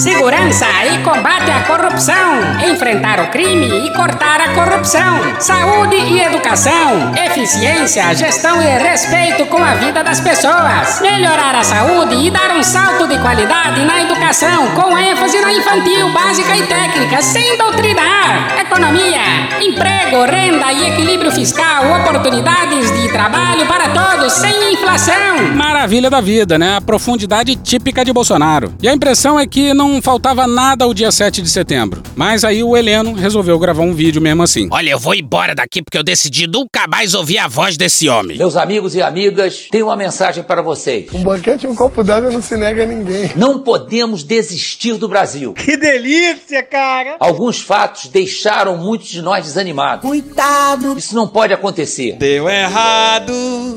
Segurança 0.00 0.64
e 0.90 0.96
combate 1.04 1.50
à 1.50 1.60
corrupção. 1.64 2.40
Enfrentar 2.72 3.20
o 3.20 3.26
crime 3.26 3.86
e 3.86 3.90
cortar 3.94 4.40
a 4.40 4.54
corrupção. 4.54 5.20
Saúde 5.38 5.94
e 5.94 6.22
educação. 6.22 7.12
Eficiência, 7.14 8.14
gestão 8.14 8.62
e 8.62 8.78
respeito 8.78 9.44
com 9.44 9.62
a 9.62 9.74
vida 9.74 10.02
das 10.02 10.18
pessoas. 10.18 11.02
Melhorar 11.02 11.54
a 11.54 11.62
saúde 11.62 12.14
e 12.14 12.30
dar 12.30 12.50
um 12.52 12.62
salto 12.62 13.06
de 13.08 13.18
qualidade 13.18 13.84
na 13.84 14.00
educação, 14.00 14.68
com 14.68 14.96
ênfase 14.96 15.38
na 15.38 15.52
infantil, 15.52 16.10
básica 16.14 16.56
e 16.56 16.62
técnica, 16.66 17.20
sem 17.20 17.58
doutrinar. 17.58 18.58
Economia, 18.58 19.20
emprego, 19.60 20.24
renda 20.24 20.72
e 20.72 20.92
equilíbrio 20.92 21.30
fiscal. 21.30 22.00
Oportunidades 22.00 22.90
de 22.90 23.12
trabalho 23.12 23.66
para 23.66 23.90
todos, 23.90 24.32
sem 24.32 24.72
inflação. 24.72 25.52
Maravilha 25.54 26.08
da 26.08 26.22
vida, 26.22 26.58
né? 26.58 26.78
A 26.78 26.80
profundidade 26.80 27.54
típica 27.56 28.02
de 28.02 28.14
Bolsonaro. 28.14 28.72
E 28.80 28.88
a 28.88 28.94
impressão 28.94 29.38
é 29.38 29.46
que 29.46 29.74
não 29.74 29.89
faltava 30.02 30.46
nada 30.46 30.84
ao 30.84 30.92
dia 30.92 31.10
7 31.10 31.40
de 31.40 31.48
setembro. 31.48 32.02
Mas 32.14 32.44
aí 32.44 32.62
o 32.62 32.76
Heleno 32.76 33.14
resolveu 33.14 33.58
gravar 33.58 33.82
um 33.82 33.94
vídeo 33.94 34.20
mesmo 34.20 34.42
assim. 34.42 34.68
Olha, 34.70 34.90
eu 34.90 34.98
vou 34.98 35.14
embora 35.14 35.54
daqui 35.54 35.82
porque 35.82 35.96
eu 35.96 36.02
decidi 36.02 36.46
nunca 36.46 36.86
mais 36.86 37.14
ouvir 37.14 37.38
a 37.38 37.48
voz 37.48 37.78
desse 37.78 38.10
homem. 38.10 38.36
Meus 38.36 38.56
amigos 38.56 38.94
e 38.94 39.00
amigas, 39.00 39.68
tenho 39.70 39.86
uma 39.86 39.96
mensagem 39.96 40.44
para 40.44 40.60
vocês. 40.60 41.06
Um 41.14 41.22
banquete 41.22 41.64
e 41.64 41.68
um 41.68 41.74
copo 41.74 42.04
d'água 42.04 42.30
não 42.30 42.42
se 42.42 42.56
nega 42.56 42.82
a 42.82 42.86
ninguém. 42.86 43.30
Não 43.36 43.60
podemos 43.60 44.22
desistir 44.22 44.98
do 44.98 45.08
Brasil. 45.08 45.54
Que 45.54 45.76
delícia, 45.76 46.62
cara! 46.62 47.16
Alguns 47.18 47.60
fatos 47.60 48.08
deixaram 48.08 48.76
muitos 48.76 49.08
de 49.08 49.22
nós 49.22 49.44
desanimados. 49.44 50.08
Coitado. 50.08 50.98
Isso 50.98 51.14
não 51.14 51.26
pode 51.26 51.54
acontecer. 51.54 52.16
Deu 52.18 52.48
errado. 52.48 53.32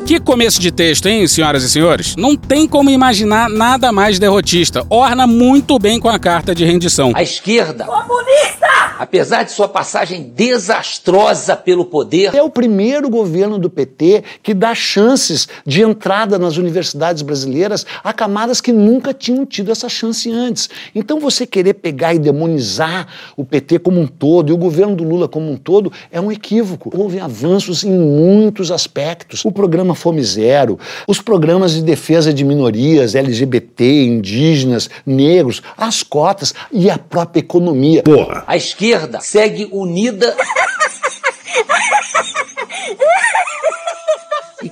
Que 0.05 0.19
começo 0.19 0.59
de 0.59 0.71
texto, 0.71 1.07
hein, 1.07 1.27
senhoras 1.27 1.63
e 1.63 1.69
senhores? 1.69 2.15
Não 2.17 2.35
tem 2.35 2.67
como 2.67 2.89
imaginar 2.89 3.49
nada 3.49 3.91
mais 3.91 4.19
derrotista. 4.19 4.85
Orna 4.89 5.27
muito 5.27 5.77
bem 5.79 5.92
com 5.99 6.09
a 6.09 6.19
carta 6.19 6.53
de 6.53 6.65
rendição. 6.65 7.11
A 7.15 7.23
esquerda, 7.23 7.85
Comunista! 7.85 8.63
apesar 8.99 9.43
de 9.43 9.51
sua 9.51 9.67
passagem 9.67 10.31
desastrosa 10.35 11.55
pelo 11.55 11.85
poder, 11.85 12.33
É 12.33 12.41
o 12.41 12.49
primeiro 12.49 13.09
governo 13.09 13.57
do 13.57 13.69
PT 13.69 14.23
que 14.41 14.53
dá 14.53 14.73
chances 14.73 15.47
de 15.65 15.81
entrada 15.81 16.39
nas 16.39 16.57
universidades 16.57 17.21
brasileiras 17.21 17.85
a 18.03 18.13
camadas 18.13 18.61
que 18.61 18.71
nunca 18.71 19.13
tinham 19.13 19.45
tido 19.45 19.71
essa 19.71 19.89
chance 19.89 20.31
antes. 20.31 20.69
Então 20.93 21.19
você 21.19 21.45
querer 21.45 21.75
pegar 21.75 22.13
e 22.13 22.19
demonizar 22.19 23.07
o 23.35 23.43
PT 23.43 23.79
como 23.79 23.99
um 23.99 24.07
todo 24.07 24.49
e 24.49 24.53
o 24.53 24.57
governo 24.57 24.95
do 24.95 25.03
Lula 25.03 25.27
como 25.27 25.51
um 25.51 25.57
todo 25.57 25.91
é 26.11 26.19
um 26.21 26.31
equívoco. 26.31 26.89
Houve 26.95 27.19
avanços 27.19 27.83
em 27.83 27.91
muitos 27.91 28.71
aspectos. 28.71 29.43
O 29.43 29.51
programa 29.51 29.95
Fome 29.95 30.23
Zero, 30.23 30.79
os 31.07 31.19
programas 31.19 31.73
de 31.73 31.81
defesa 31.81 32.33
de 32.33 32.43
minorias, 32.43 33.15
LGBT, 33.15 34.05
indígenas, 34.05 34.89
negros, 35.05 35.61
as 35.85 36.03
cotas 36.03 36.53
e 36.71 36.89
a 36.89 36.97
própria 36.97 37.39
economia. 37.39 38.03
Porra! 38.03 38.43
a 38.47 38.57
esquerda 38.57 39.19
segue 39.19 39.67
unida 39.71 40.35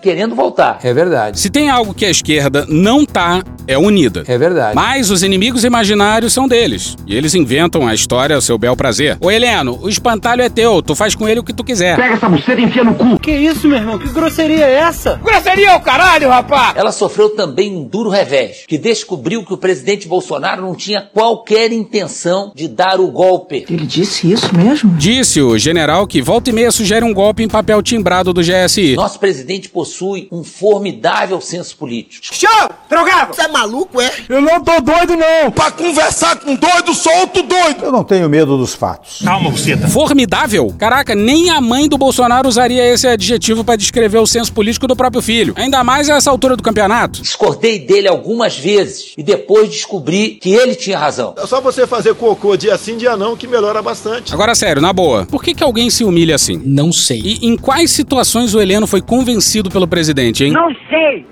querendo 0.02 0.36
voltar. 0.36 0.80
É 0.84 0.94
verdade. 0.94 1.40
Se 1.40 1.50
tem 1.50 1.70
algo 1.70 1.94
que 1.94 2.06
a 2.06 2.10
esquerda 2.10 2.66
não 2.68 3.06
tá, 3.06 3.44
é 3.68 3.78
unida. 3.78 4.24
É 4.28 4.38
verdade. 4.38 4.76
Mas 4.76 5.10
os 5.10 5.24
inimigos 5.24 5.64
imaginários 5.64 6.34
são 6.34 6.48
deles. 6.48 6.96
E 7.06 7.16
eles 7.16 7.36
inventam 7.36 7.88
a 7.88 7.94
história 7.94 8.36
ao 8.36 8.42
seu 8.42 8.58
bel 8.58 8.76
prazer. 8.76 9.18
Ô 9.22 9.30
Heleno, 9.30 9.80
o 9.82 9.88
espantalho 9.88 10.42
é 10.42 10.50
teu, 10.50 10.82
tu 10.82 10.96
faz 10.96 11.16
com 11.16 11.28
ele 11.28 11.40
o 11.40 11.44
que 11.44 11.54
tu 11.54 11.64
quiser. 11.64 11.96
Pega 11.96 12.16
essa 12.16 12.28
buceta 12.28 12.60
e 12.60 12.64
enfia 12.64 12.84
no 12.84 12.96
cu. 12.96 13.20
Que 13.20 13.32
isso, 13.32 13.68
meu 13.68 13.78
irmão? 13.78 14.00
Que 14.00 14.10
grosseria 14.10 14.66
é 14.66 14.74
essa? 14.74 15.20
Grosseria 15.24 15.72
é 15.72 15.76
o 15.76 15.82
caralho, 15.82 16.30
rapaz! 16.30 16.76
Ela 16.76 16.92
sofreu 16.92 17.30
também 17.30 17.76
um 17.76 17.84
duro 17.84 18.10
revés, 18.10 18.64
que 18.68 18.78
descobriu 18.78 19.46
que 19.46 19.54
o 19.54 19.58
presidente 19.58 20.08
Bolsonaro 20.08 20.62
não 20.62 20.76
tinha 20.76 21.02
qualquer 21.02 21.72
intenção 21.72 22.52
de 22.56 22.68
dar 22.68 23.00
o 23.00 23.12
golpe. 23.12 23.66
Ele 23.70 23.86
disse 23.86 24.32
isso 24.32 24.56
mesmo? 24.56 24.92
Disse 24.98 25.42
o 25.42 25.58
general 25.58 26.08
que 26.08 26.22
volta 26.22 26.50
e 26.50 26.54
meia 26.54 26.72
sugere 26.72 27.06
um 27.06 27.14
golpe 27.14 27.44
em 27.44 27.48
papel 27.48 27.82
timbrado 27.82 28.34
do 28.34 28.42
GSI. 28.42 28.96
Nosso 28.96 29.20
presidente 29.20 29.70
possui 29.70 29.91
um 30.32 30.44
formidável 30.44 31.40
senso 31.42 31.76
político. 31.78 32.26
Show! 32.34 32.70
Drogado! 32.90 33.36
maluco, 33.52 34.02
é? 34.02 34.12
Eu 34.28 34.42
não 34.42 34.62
tô 34.64 34.80
doido, 34.82 35.16
não. 35.16 35.52
Pra 35.52 35.72
conversar 35.72 36.38
com 36.38 36.56
doido, 36.56 36.94
sou 36.94 37.14
outro 37.18 37.44
doido. 37.44 37.84
Eu 37.84 37.92
não 37.92 38.04
tenho 38.04 38.30
medo 38.30 38.58
dos 38.58 38.74
fatos. 38.74 39.20
Calma, 39.24 39.50
Buceta. 39.50 39.88
Formidável? 39.88 40.74
Caraca, 40.78 41.14
nem 41.14 41.50
a 41.50 41.62
mãe 41.62 41.88
do 41.88 41.98
Bolsonaro 41.98 42.48
usaria 42.48 42.86
esse 42.86 43.08
adjetivo 43.08 43.64
pra 43.64 43.76
descrever 43.76 44.18
o 44.18 44.26
senso 44.26 44.52
político 44.54 44.88
do 44.88 44.96
próprio 44.96 45.22
filho. 45.22 45.54
Ainda 45.58 45.84
mais 45.84 46.10
a 46.10 46.16
essa 46.16 46.30
altura 46.30 46.56
do 46.56 46.64
campeonato. 46.64 47.22
Discordei 47.22 47.80
dele 47.80 48.08
algumas 48.08 48.58
vezes 48.58 49.14
e 49.18 49.24
depois 49.24 49.70
descobri 49.70 50.40
que 50.42 50.52
ele 50.52 50.76
tinha 50.76 50.98
razão. 50.98 51.36
É 51.38 51.46
só 51.46 51.62
você 51.62 51.86
fazer 51.86 52.16
cocô 52.16 52.56
dia 52.56 52.78
sim, 52.78 52.98
dia 52.98 53.16
não, 53.18 53.36
que 53.36 53.48
melhora 53.48 53.82
bastante. 53.82 54.34
Agora, 54.34 54.56
sério, 54.56 54.82
na 54.82 54.94
boa, 54.94 55.26
por 55.26 55.44
que, 55.44 55.54
que 55.54 55.64
alguém 55.64 55.90
se 55.90 56.04
humilha 56.04 56.36
assim? 56.36 56.62
Não 56.64 56.92
sei. 56.92 57.22
E 57.24 57.48
em 57.48 57.58
quais 57.58 57.92
situações 57.92 58.54
o 58.54 58.62
Heleno 58.62 58.88
foi 58.88 59.02
convencido 59.02 59.70
pelo 59.70 59.81
presidente, 59.88 60.46
hein? 60.46 60.52
Não 60.52 60.70
sei. 60.90 61.26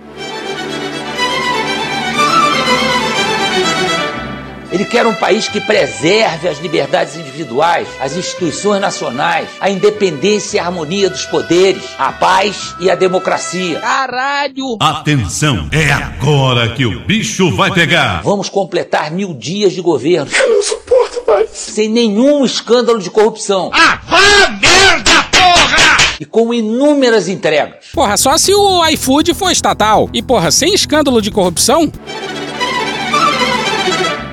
Ele 4.72 4.86
quer 4.86 5.06
um 5.08 5.16
país 5.16 5.48
que 5.48 5.60
preserve 5.60 6.48
as 6.48 6.60
liberdades 6.60 7.16
individuais, 7.18 7.88
as 8.00 8.16
instituições 8.16 8.80
nacionais, 8.80 9.50
a 9.60 9.70
independência 9.70 10.58
e 10.58 10.60
a 10.60 10.66
harmonia 10.66 11.10
dos 11.10 11.26
poderes, 11.26 11.84
a 11.98 12.12
paz 12.12 12.76
e 12.80 12.90
a 12.90 12.94
democracia. 12.94 13.80
Caralho! 13.80 14.78
Atenção, 14.80 15.68
é 15.72 15.92
agora 15.92 16.70
que 16.76 16.86
o 16.86 17.00
bicho 17.00 17.56
vai 17.56 17.72
pegar. 17.72 18.22
Vamos 18.22 18.48
completar 18.48 19.12
mil 19.12 19.34
dias 19.34 19.74
de 19.74 19.82
governo. 19.82 20.32
Eu 20.32 20.50
não 20.50 20.62
suporto 20.62 21.24
mais. 21.28 21.50
Sem 21.50 21.90
nenhum 21.90 22.46
escândalo 22.46 23.00
de 23.00 23.10
corrupção. 23.10 23.72
Ah, 23.74 24.00
vá! 24.08 24.69
E 26.20 26.26
com 26.26 26.54
inúmeras 26.54 27.28
entregas. 27.30 27.86
Porra, 27.94 28.18
só 28.18 28.38
se 28.38 28.54
o 28.54 28.86
iFood 28.88 29.34
for 29.34 29.52
estatal. 29.52 30.10
E 30.14 30.22
porra, 30.22 30.52
sem 30.52 30.74
escândalo 30.74 31.22
de 31.22 31.32
corrupção? 31.32 31.92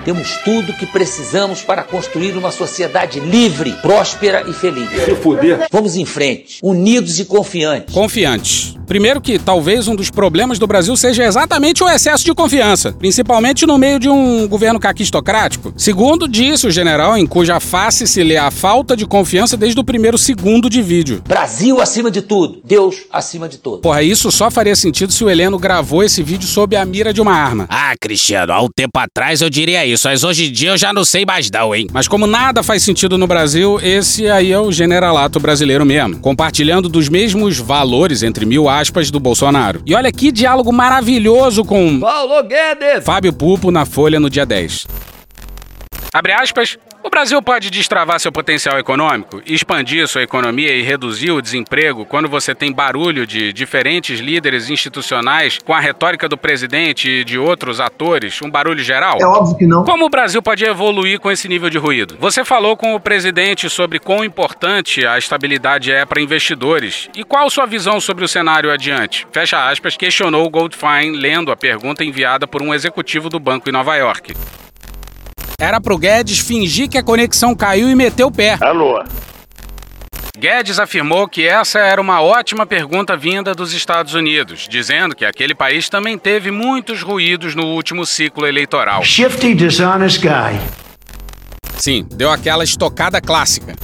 Temos 0.07 0.37
tudo 0.45 0.73
que 0.73 0.87
precisamos 0.87 1.63
para 1.63 1.83
construir 1.83 2.37
uma 2.37 2.53
sociedade 2.53 3.19
livre, 3.19 3.73
próspera 3.83 4.49
e 4.49 4.53
feliz. 4.53 4.89
Se 5.05 5.17
fuder. 5.17 5.67
Vamos 5.69 5.97
em 5.97 6.05
frente, 6.05 6.61
unidos 6.63 7.19
e 7.19 7.25
confiantes. 7.25 7.93
Confiantes. 7.93 8.77
Primeiro 8.87 9.21
que 9.21 9.37
talvez 9.37 9.89
um 9.89 9.97
dos 9.97 10.11
problemas 10.11 10.61
do 10.61 10.67
Brasil 10.67 10.97
seja 10.97 11.25
exatamente 11.25 11.83
o 11.83 11.89
excesso 11.89 12.25
de 12.25 12.33
confiança, 12.33 12.93
principalmente 12.93 13.67
no 13.67 13.77
meio 13.77 13.99
de 13.99 14.09
um 14.09 14.47
governo 14.47 14.79
caquistocrático. 14.79 15.75
Segundo, 15.77 16.29
disse 16.29 16.69
o 16.69 16.71
general, 16.71 17.19
em 17.19 17.27
cuja 17.27 17.59
face 17.59 18.07
se 18.07 18.23
lê 18.23 18.37
a 18.37 18.49
falta 18.49 18.97
de 18.97 19.05
confiança 19.05 19.57
desde 19.57 19.81
o 19.81 19.85
primeiro 19.85 20.17
segundo 20.17 20.71
de 20.71 20.83
vídeo. 20.83 21.21
Brasil 21.27 21.81
acima 21.81 22.13
de 22.13 22.23
tudo, 22.23 22.61
Deus 22.65 22.99
acima 23.11 23.49
de 23.49 23.59
todos. 23.59 23.81
Porra, 23.81 24.05
isso 24.05 24.31
só 24.31 24.53
faria 24.53 24.77
sentido 24.77 25.13
se 25.13 25.25
o 25.25 25.29
Heleno 25.29 25.59
gravou 25.59 26.05
esse 26.05 26.23
vídeo 26.23 26.47
sob 26.47 26.77
a 26.77 26.85
mira 26.85 27.13
de 27.13 27.21
uma 27.21 27.33
arma. 27.33 27.67
Ah, 27.69 27.93
Cristiano, 28.01 28.53
há 28.53 28.63
um 28.63 28.69
tempo 28.69 28.97
atrás 29.01 29.41
eu 29.41 29.51
diria 29.51 29.85
isso, 29.85 29.96
mas 30.05 30.25
hoje 30.25 30.47
em 30.47 30.53
dia 30.53 30.71
eu 30.71 30.79
já 30.79 30.93
não 30.93 31.05
sei 31.05 31.25
mais 31.25 31.51
não, 31.51 31.75
hein? 31.75 31.87
Mas 31.93 32.09
como 32.09 32.27
nada 32.27 32.63
faz 32.63 32.83
sentido 32.83 33.17
no 33.17 33.27
Brasil, 33.27 33.79
esse 33.83 34.29
aí 34.29 34.53
é 34.53 34.59
o 34.59 34.73
generalato 34.73 35.39
brasileiro 35.39 35.85
mesmo, 35.85 36.19
compartilhando 36.19 36.89
dos 36.89 37.09
mesmos 37.09 37.59
valores, 37.59 38.23
entre 38.23 38.45
mil 38.45 38.69
aspas, 38.69 39.11
do 39.11 39.21
Bolsonaro. 39.21 39.83
E 39.87 39.95
olha 39.95 40.11
que 40.13 40.33
diálogo 40.33 40.73
maravilhoso 40.73 41.65
com 41.65 42.01
Paulo 42.01 42.43
Guedes! 42.43 43.05
Fábio 43.05 43.33
Pupo 43.33 43.71
na 43.71 43.85
Folha 43.85 44.19
no 44.19 44.31
dia 44.31 44.47
10. 44.47 44.87
Abre 46.13 46.33
aspas. 46.33 46.79
O 47.07 47.09
Brasil 47.17 47.41
pode 47.41 47.71
destravar 47.71 48.19
seu 48.19 48.33
potencial 48.33 48.81
econômico, 48.81 49.41
expandir 49.47 50.09
sua 50.09 50.25
economia 50.25 50.75
e 50.75 50.83
reduzir 50.83 51.31
o 51.31 51.41
desemprego 51.41 52.05
quando 52.05 52.29
você 52.29 52.53
tem 52.53 52.73
barulho 52.73 53.25
de 53.25 53.53
diferentes 53.53 54.19
líderes 54.19 54.69
institucionais 54.69 55.61
com 55.65 55.73
a 55.73 55.79
retórica 55.79 56.29
do 56.29 56.37
presidente 56.37 57.09
e 57.09 57.25
de 57.25 57.39
outros 57.39 57.79
atores, 57.79 58.43
um 58.43 58.51
barulho 58.51 58.83
geral? 58.83 59.19
É 59.21 59.25
óbvio 59.25 59.57
que 59.57 59.67
não. 59.69 59.85
Como 59.85 60.05
o 60.05 60.11
Brasil 60.11 60.43
pode 60.43 60.65
evoluir 60.65 61.21
com 61.21 61.31
esse 61.31 61.49
nível 61.49 61.71
de 61.71 61.79
ruído? 61.79 62.17
Você 62.19 62.45
falou 62.45 62.77
com 62.77 62.93
o 62.97 63.01
presidente 63.01 63.71
sobre 63.71 64.01
quão 64.01 64.25
importante 64.25 65.07
a 65.07 65.17
estabilidade 65.17 65.93
é 65.93 66.05
para 66.05 66.21
investidores 66.21 67.09
e 67.15 67.23
qual 67.23 67.49
sua 67.49 67.67
visão 67.67 68.01
sobre 68.01 68.25
o 68.25 68.29
cenário 68.29 68.69
adiante? 68.69 69.29
Fecha 69.31 69.71
aspas, 69.71 69.97
questionou 69.97 70.45
o 70.45 70.51
Goldfein 70.51 71.13
lendo 71.13 71.53
a 71.53 71.57
pergunta 71.57 72.03
enviada 72.03 72.49
por 72.49 72.63
um 72.63 72.75
executivo 72.75 73.29
do 73.29 73.39
banco 73.39 73.69
em 73.69 73.73
Nova 73.73 73.95
York. 73.95 74.35
Era 75.59 75.81
pro 75.81 75.97
Guedes 75.97 76.39
fingir 76.39 76.87
que 76.87 76.99
a 76.99 77.03
conexão 77.03 77.55
caiu 77.55 77.89
e 77.89 77.95
meter 77.95 78.25
o 78.25 78.31
pé. 78.31 78.59
Alô? 78.61 79.03
Guedes 80.37 80.79
afirmou 80.79 81.27
que 81.27 81.49
essa 81.49 81.79
era 81.79 81.99
uma 81.99 82.21
ótima 82.21 82.67
pergunta 82.67 83.17
vinda 83.17 83.55
dos 83.55 83.73
Estados 83.73 84.13
Unidos, 84.13 84.69
dizendo 84.69 85.17
que 85.17 85.25
aquele 85.25 85.55
país 85.55 85.89
também 85.89 86.19
teve 86.19 86.51
muitos 86.51 87.03
ruídos 87.03 87.55
no 87.55 87.65
último 87.69 88.05
ciclo 88.05 88.47
eleitoral. 88.47 89.03
Shifty, 89.03 89.55
dishonest 89.55 90.21
guy. 90.21 90.61
Sim, 91.79 92.07
deu 92.13 92.31
aquela 92.31 92.63
estocada 92.63 93.19
clássica. 93.19 93.75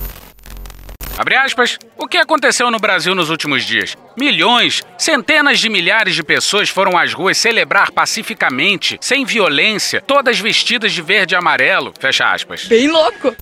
Abre 1.16 1.37
aspas. 1.37 1.78
O 1.97 2.09
que 2.09 2.16
aconteceu 2.16 2.71
no 2.71 2.78
Brasil 2.78 3.14
nos 3.14 3.31
últimos 3.31 3.64
dias? 3.64 3.97
Milhões, 4.16 4.83
centenas 4.99 5.61
de 5.61 5.69
milhares 5.69 6.14
de 6.14 6.23
pessoas 6.23 6.69
foram 6.69 6.97
às 6.97 7.12
ruas 7.12 7.37
celebrar 7.37 7.90
pacificamente, 7.90 8.99
sem 9.00 9.25
violência, 9.25 10.01
todas 10.01 10.38
vestidas 10.40 10.92
de 10.92 11.03
verde 11.03 11.35
e 11.35 11.37
amarelo. 11.37 11.92
Fecha 11.98 12.33
aspas. 12.33 12.64
Bem 12.64 12.88
louco. 12.88 13.37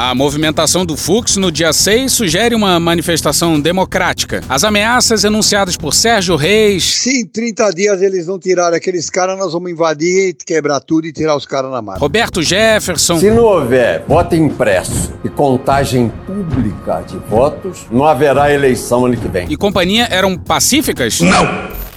A 0.00 0.14
movimentação 0.14 0.86
do 0.86 0.96
Fux 0.96 1.36
no 1.36 1.50
dia 1.50 1.72
6 1.72 2.12
sugere 2.12 2.54
uma 2.54 2.78
manifestação 2.78 3.58
democrática. 3.58 4.44
As 4.48 4.62
ameaças 4.62 5.24
enunciadas 5.24 5.76
por 5.76 5.92
Sérgio 5.92 6.36
Reis. 6.36 6.84
Se 6.84 7.22
em 7.22 7.26
30 7.26 7.70
dias 7.72 8.00
eles 8.00 8.24
não 8.24 8.38
tirarem 8.38 8.76
aqueles 8.76 9.10
caras, 9.10 9.36
nós 9.36 9.52
vamos 9.52 9.72
invadir, 9.72 10.36
quebrar 10.46 10.78
tudo 10.78 11.08
e 11.08 11.12
tirar 11.12 11.34
os 11.34 11.44
caras 11.44 11.72
na 11.72 11.82
mata. 11.82 11.98
Roberto 11.98 12.40
Jefferson. 12.40 13.18
Se 13.18 13.28
não 13.28 13.42
houver 13.42 14.04
voto 14.06 14.36
impresso 14.36 15.14
e 15.24 15.28
contagem 15.28 16.12
pública 16.24 17.00
de 17.00 17.18
votos, 17.28 17.84
não 17.90 18.04
haverá 18.04 18.54
eleição 18.54 19.04
ano 19.04 19.16
que 19.16 19.26
vem. 19.26 19.50
E 19.50 19.56
companhia 19.56 20.06
eram 20.12 20.38
pacíficas? 20.38 21.20
Não! 21.20 21.87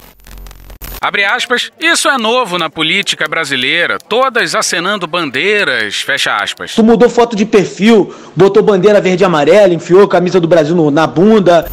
Abre 1.04 1.24
aspas, 1.24 1.72
isso 1.80 2.08
é 2.08 2.16
novo 2.16 2.56
na 2.58 2.70
política 2.70 3.26
brasileira, 3.28 3.98
todas 3.98 4.54
acenando 4.54 5.04
bandeiras, 5.04 5.96
fecha 5.96 6.36
aspas. 6.36 6.76
Tu 6.76 6.84
mudou 6.84 7.10
foto 7.10 7.34
de 7.34 7.44
perfil, 7.44 8.14
botou 8.36 8.62
bandeira 8.62 9.00
verde 9.00 9.24
e 9.24 9.26
amarela, 9.26 9.74
enfiou 9.74 10.04
a 10.04 10.08
camisa 10.08 10.38
do 10.38 10.46
Brasil 10.46 10.76
no- 10.76 10.92
na 10.92 11.04
bunda. 11.04 11.68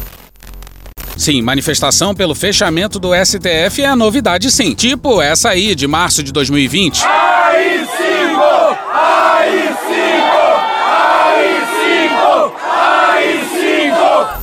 Sim, 1.16 1.42
manifestação 1.42 2.12
pelo 2.12 2.34
fechamento 2.34 2.98
do 2.98 3.14
STF 3.14 3.80
é 3.82 3.94
novidade 3.94 4.50
sim, 4.50 4.74
tipo 4.74 5.22
essa 5.22 5.50
aí 5.50 5.76
de 5.76 5.86
março 5.86 6.24
de 6.24 6.32
2020. 6.32 7.04
AI-5! 7.04 8.78
AI-5! 8.92 10.30
AI-5! 10.88 12.52
AI-5! 12.66 14.40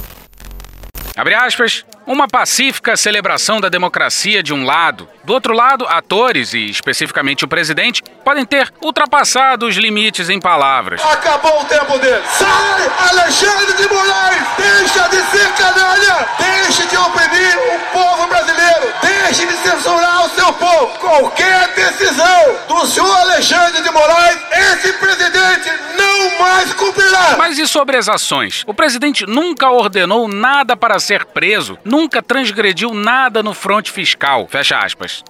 Abre 1.18 1.34
aspas, 1.34 1.84
uma 2.08 2.28
pacífica 2.28 2.96
celebração 2.96 3.60
da 3.60 3.68
democracia 3.68 4.42
de 4.42 4.54
um 4.54 4.66
lado. 4.66 5.08
Do 5.26 5.34
outro 5.34 5.54
lado, 5.54 5.86
atores, 5.90 6.54
e 6.54 6.70
especificamente 6.70 7.44
o 7.44 7.48
presidente, 7.50 8.02
podem 8.24 8.46
ter 8.46 8.74
ultrapassado 8.82 9.68
os 9.68 9.76
limites 9.76 10.30
em 10.30 10.40
palavras. 10.40 11.02
Acabou 11.04 11.62
o 11.62 11.66
tempo 11.66 12.00
dele! 12.00 12.24
Sai, 12.32 13.10
Alexandre 13.10 13.74
de 13.74 13.94
Moraes! 13.94 14.44
Deixa 14.58 15.08
de 15.10 15.22
ser 15.32 15.52
canalha! 15.54 16.28
Deixe 16.40 16.88
de 16.88 16.96
oprimir 16.98 17.58
o 17.76 17.80
povo 17.92 18.28
brasileiro! 18.28 18.94
Deixe 19.02 19.46
de 19.46 19.54
censurar 19.58 20.26
o 20.26 20.30
seu 20.30 20.54
povo! 20.54 20.88
Qualquer 21.00 21.74
decisão 21.76 22.56
do 22.70 22.88
senhor 22.88 23.18
Alexandre 23.18 23.82
de 23.82 23.92
Moraes, 23.92 24.38
esse 24.52 24.94
presidente 24.94 25.70
não 25.98 26.40
mais 26.40 26.74
cumprirá! 26.74 27.36
Mas 27.38 27.58
e 27.58 27.68
sobre 27.68 27.98
as 27.98 28.08
ações? 28.08 28.64
O 28.66 28.74
presidente 28.74 29.26
nunca 29.26 29.70
ordenou 29.70 30.28
nada 30.30 30.78
para 30.78 31.00
ser 31.00 31.26
preso, 31.26 31.78
nunca 31.84 31.97
transgrediu 32.22 32.94
nada 32.94 33.42
no 33.42 33.54
fronte 33.54 33.92
fiscal. 33.92 34.48
Fecha 34.50 34.78
aspas. 34.78 35.24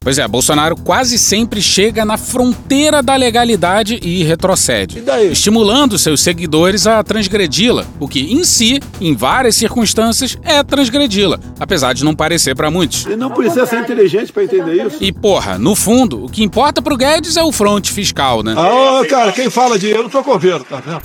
Pois 0.00 0.18
é, 0.18 0.26
Bolsonaro 0.26 0.76
quase 0.76 1.18
sempre 1.18 1.60
chega 1.60 2.04
na 2.04 2.16
fronteira 2.16 3.02
da 3.02 3.14
legalidade 3.14 4.00
e 4.02 4.22
retrocede, 4.22 5.02
estimulando 5.30 5.98
seus 5.98 6.22
seguidores 6.22 6.86
a 6.86 7.02
transgredi-la, 7.02 7.84
o 8.00 8.08
que 8.08 8.32
em 8.32 8.42
si, 8.44 8.80
em 9.00 9.14
várias 9.14 9.56
circunstâncias, 9.56 10.38
é 10.44 10.62
transgredi-la, 10.62 11.38
apesar 11.60 11.92
de 11.92 12.04
não 12.04 12.14
parecer 12.14 12.54
para 12.54 12.70
muitos. 12.70 13.04
E 13.06 13.16
não 13.16 13.30
precisa 13.30 13.66
ser 13.66 13.80
inteligente 13.80 14.32
pra 14.32 14.44
entender 14.44 14.86
isso. 14.86 14.96
E 14.98 15.12
porra, 15.12 15.58
no 15.58 15.74
fundo, 15.74 16.24
o 16.24 16.30
que 16.30 16.42
importa 16.42 16.80
pro 16.80 16.96
Guedes 16.96 17.36
é 17.36 17.42
o 17.42 17.52
fronte 17.52 17.92
fiscal, 17.92 18.42
né? 18.42 18.54
Ah, 18.56 19.04
cara, 19.06 19.32
quem 19.32 19.50
fala 19.50 19.78
de 19.78 19.90
eu 19.90 20.04
não 20.04 20.10
sou 20.10 20.24
coveiro, 20.24 20.64
tá 20.64 20.80
vendo? 20.80 21.02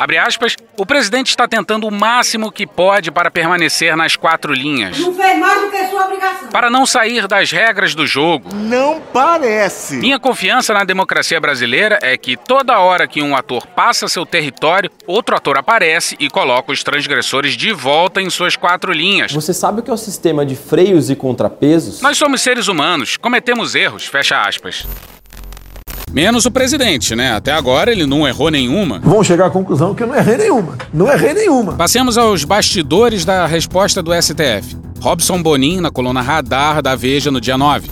Abre 0.00 0.16
aspas, 0.16 0.54
o 0.76 0.86
presidente 0.86 1.30
está 1.30 1.48
tentando 1.48 1.84
o 1.84 1.90
máximo 1.90 2.52
que 2.52 2.64
pode 2.64 3.10
para 3.10 3.32
permanecer 3.32 3.96
nas 3.96 4.14
quatro 4.14 4.54
linhas. 4.54 4.96
Não 4.96 5.12
fez 5.12 5.36
mais 5.36 5.60
do 5.60 5.70
que 5.72 5.86
sua 5.88 6.04
obrigação. 6.04 6.48
Para 6.50 6.70
não 6.70 6.86
sair 6.86 7.26
das 7.26 7.50
regras 7.50 7.96
do 7.96 8.06
jogo. 8.06 8.54
Não 8.54 9.00
parece. 9.12 9.96
Minha 9.96 10.20
confiança 10.20 10.72
na 10.72 10.84
democracia 10.84 11.40
brasileira 11.40 11.98
é 12.00 12.16
que 12.16 12.36
toda 12.36 12.78
hora 12.78 13.08
que 13.08 13.20
um 13.20 13.34
ator 13.34 13.66
passa 13.66 14.06
seu 14.06 14.24
território, 14.24 14.88
outro 15.04 15.34
ator 15.34 15.58
aparece 15.58 16.14
e 16.20 16.30
coloca 16.30 16.70
os 16.70 16.84
transgressores 16.84 17.56
de 17.56 17.72
volta 17.72 18.22
em 18.22 18.30
suas 18.30 18.54
quatro 18.54 18.92
linhas. 18.92 19.32
Você 19.32 19.52
sabe 19.52 19.80
o 19.80 19.82
que 19.82 19.90
é 19.90 19.94
o 19.94 19.96
sistema 19.96 20.46
de 20.46 20.54
freios 20.54 21.10
e 21.10 21.16
contrapesos? 21.16 22.00
Nós 22.02 22.16
somos 22.16 22.40
seres 22.40 22.68
humanos, 22.68 23.16
cometemos 23.16 23.74
erros, 23.74 24.06
fecha 24.06 24.40
aspas. 24.42 24.86
Menos 26.12 26.46
o 26.46 26.50
presidente, 26.50 27.14
né? 27.14 27.32
Até 27.32 27.52
agora 27.52 27.92
ele 27.92 28.06
não 28.06 28.26
errou 28.26 28.50
nenhuma. 28.50 28.98
Vão 29.00 29.22
chegar 29.22 29.46
à 29.46 29.50
conclusão 29.50 29.94
que 29.94 30.02
eu 30.02 30.06
não 30.06 30.16
errei 30.16 30.38
nenhuma. 30.38 30.76
Não 30.92 31.10
errei 31.10 31.34
nenhuma. 31.34 31.74
Passemos 31.74 32.16
aos 32.16 32.44
bastidores 32.44 33.24
da 33.24 33.46
resposta 33.46 34.02
do 34.02 34.10
STF. 34.14 34.76
Robson 35.00 35.42
Bonin 35.42 35.80
na 35.80 35.90
coluna 35.90 36.22
Radar 36.22 36.82
da 36.82 36.96
Veja 36.96 37.30
no 37.30 37.40
dia 37.40 37.58
9. 37.58 37.88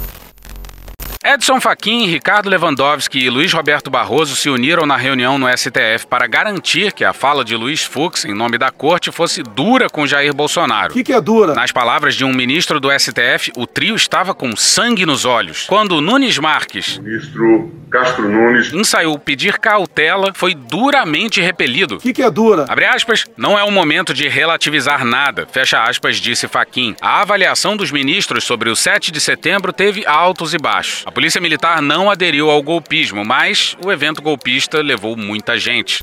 Edson 1.28 1.60
Fachin, 1.60 2.06
Ricardo 2.06 2.48
Lewandowski 2.48 3.18
e 3.18 3.28
Luiz 3.28 3.52
Roberto 3.52 3.90
Barroso 3.90 4.36
se 4.36 4.48
uniram 4.48 4.86
na 4.86 4.96
reunião 4.96 5.36
no 5.36 5.48
STF 5.48 6.06
para 6.08 6.28
garantir 6.28 6.92
que 6.92 7.04
a 7.04 7.12
fala 7.12 7.44
de 7.44 7.56
Luiz 7.56 7.82
Fux, 7.82 8.24
em 8.24 8.32
nome 8.32 8.56
da 8.56 8.70
corte, 8.70 9.10
fosse 9.10 9.42
dura 9.42 9.90
com 9.90 10.06
Jair 10.06 10.32
Bolsonaro. 10.32 10.92
O 10.92 10.94
que, 10.94 11.02
que 11.02 11.12
é 11.12 11.20
dura? 11.20 11.52
Nas 11.52 11.72
palavras 11.72 12.14
de 12.14 12.24
um 12.24 12.32
ministro 12.32 12.78
do 12.78 12.96
STF, 12.96 13.50
o 13.56 13.66
trio 13.66 13.96
estava 13.96 14.36
com 14.36 14.54
sangue 14.54 15.04
nos 15.04 15.24
olhos. 15.24 15.64
Quando 15.66 16.00
Nunes 16.00 16.38
Marques, 16.38 16.98
ministro 16.98 17.72
Castro 17.90 18.28
Nunes, 18.28 18.72
ensaiou 18.72 19.18
pedir 19.18 19.58
cautela, 19.58 20.32
foi 20.32 20.54
duramente 20.54 21.40
repelido. 21.40 21.96
O 21.96 21.98
que, 21.98 22.12
que 22.12 22.22
é 22.22 22.30
dura? 22.30 22.66
Abre 22.68 22.84
aspas, 22.84 23.24
não 23.36 23.58
é 23.58 23.64
o 23.64 23.72
momento 23.72 24.14
de 24.14 24.28
relativizar 24.28 25.04
nada, 25.04 25.44
fecha 25.50 25.82
aspas, 25.82 26.18
disse 26.18 26.46
Fachin. 26.46 26.94
A 27.00 27.20
avaliação 27.22 27.76
dos 27.76 27.90
ministros 27.90 28.44
sobre 28.44 28.70
o 28.70 28.76
7 28.76 29.10
de 29.10 29.20
setembro 29.20 29.72
teve 29.72 30.06
altos 30.06 30.54
e 30.54 30.58
baixos. 30.58 31.02
A 31.16 31.18
Polícia 31.18 31.40
Militar 31.40 31.80
não 31.80 32.10
aderiu 32.10 32.50
ao 32.50 32.62
golpismo, 32.62 33.24
mas 33.24 33.74
o 33.82 33.90
evento 33.90 34.20
golpista 34.20 34.82
levou 34.82 35.16
muita 35.16 35.56
gente. 35.56 36.02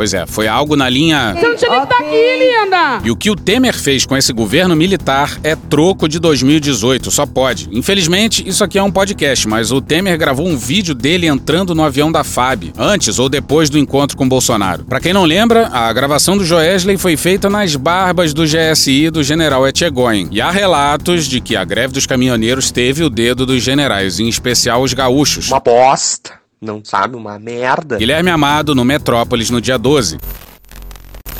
Pois 0.00 0.14
é, 0.14 0.24
foi 0.24 0.48
algo 0.48 0.76
na 0.76 0.88
linha. 0.88 1.34
Você 1.34 1.46
não 1.46 1.54
tinha 1.54 1.70
nem 1.72 1.80
que 1.80 1.92
estar 1.92 1.98
aqui, 2.02 2.38
linda! 2.38 3.00
E 3.04 3.10
o 3.10 3.16
que 3.16 3.28
o 3.28 3.36
Temer 3.36 3.78
fez 3.78 4.06
com 4.06 4.16
esse 4.16 4.32
governo 4.32 4.74
militar 4.74 5.38
é 5.44 5.54
troco 5.54 6.08
de 6.08 6.18
2018, 6.18 7.10
só 7.10 7.26
pode. 7.26 7.68
Infelizmente, 7.70 8.42
isso 8.48 8.64
aqui 8.64 8.78
é 8.78 8.82
um 8.82 8.90
podcast, 8.90 9.46
mas 9.46 9.70
o 9.70 9.78
Temer 9.78 10.16
gravou 10.16 10.48
um 10.48 10.56
vídeo 10.56 10.94
dele 10.94 11.26
entrando 11.26 11.74
no 11.74 11.84
avião 11.84 12.10
da 12.10 12.24
FAB, 12.24 12.72
antes 12.78 13.18
ou 13.18 13.28
depois 13.28 13.68
do 13.68 13.78
encontro 13.78 14.16
com 14.16 14.26
Bolsonaro. 14.26 14.86
Para 14.86 15.00
quem 15.00 15.12
não 15.12 15.26
lembra, 15.26 15.68
a 15.70 15.92
gravação 15.92 16.34
do 16.34 16.46
Joesley 16.46 16.96
foi 16.96 17.18
feita 17.18 17.50
nas 17.50 17.76
barbas 17.76 18.32
do 18.32 18.44
GSI 18.46 19.10
do 19.10 19.22
general 19.22 19.68
Etchegóin. 19.68 20.28
E 20.30 20.40
há 20.40 20.50
relatos 20.50 21.26
de 21.26 21.42
que 21.42 21.54
a 21.54 21.62
greve 21.62 21.92
dos 21.92 22.06
caminhoneiros 22.06 22.70
teve 22.70 23.04
o 23.04 23.10
dedo 23.10 23.44
dos 23.44 23.62
generais, 23.62 24.18
em 24.18 24.30
especial 24.30 24.80
os 24.80 24.94
gaúchos. 24.94 25.50
Uma 25.50 25.60
bosta. 25.60 26.39
Não 26.62 26.82
sabe 26.84 27.16
uma 27.16 27.38
merda. 27.38 27.96
Guilherme 27.96 28.28
Amado 28.28 28.74
no 28.74 28.84
Metrópolis 28.84 29.48
no 29.48 29.62
dia 29.62 29.78
12. 29.78 30.18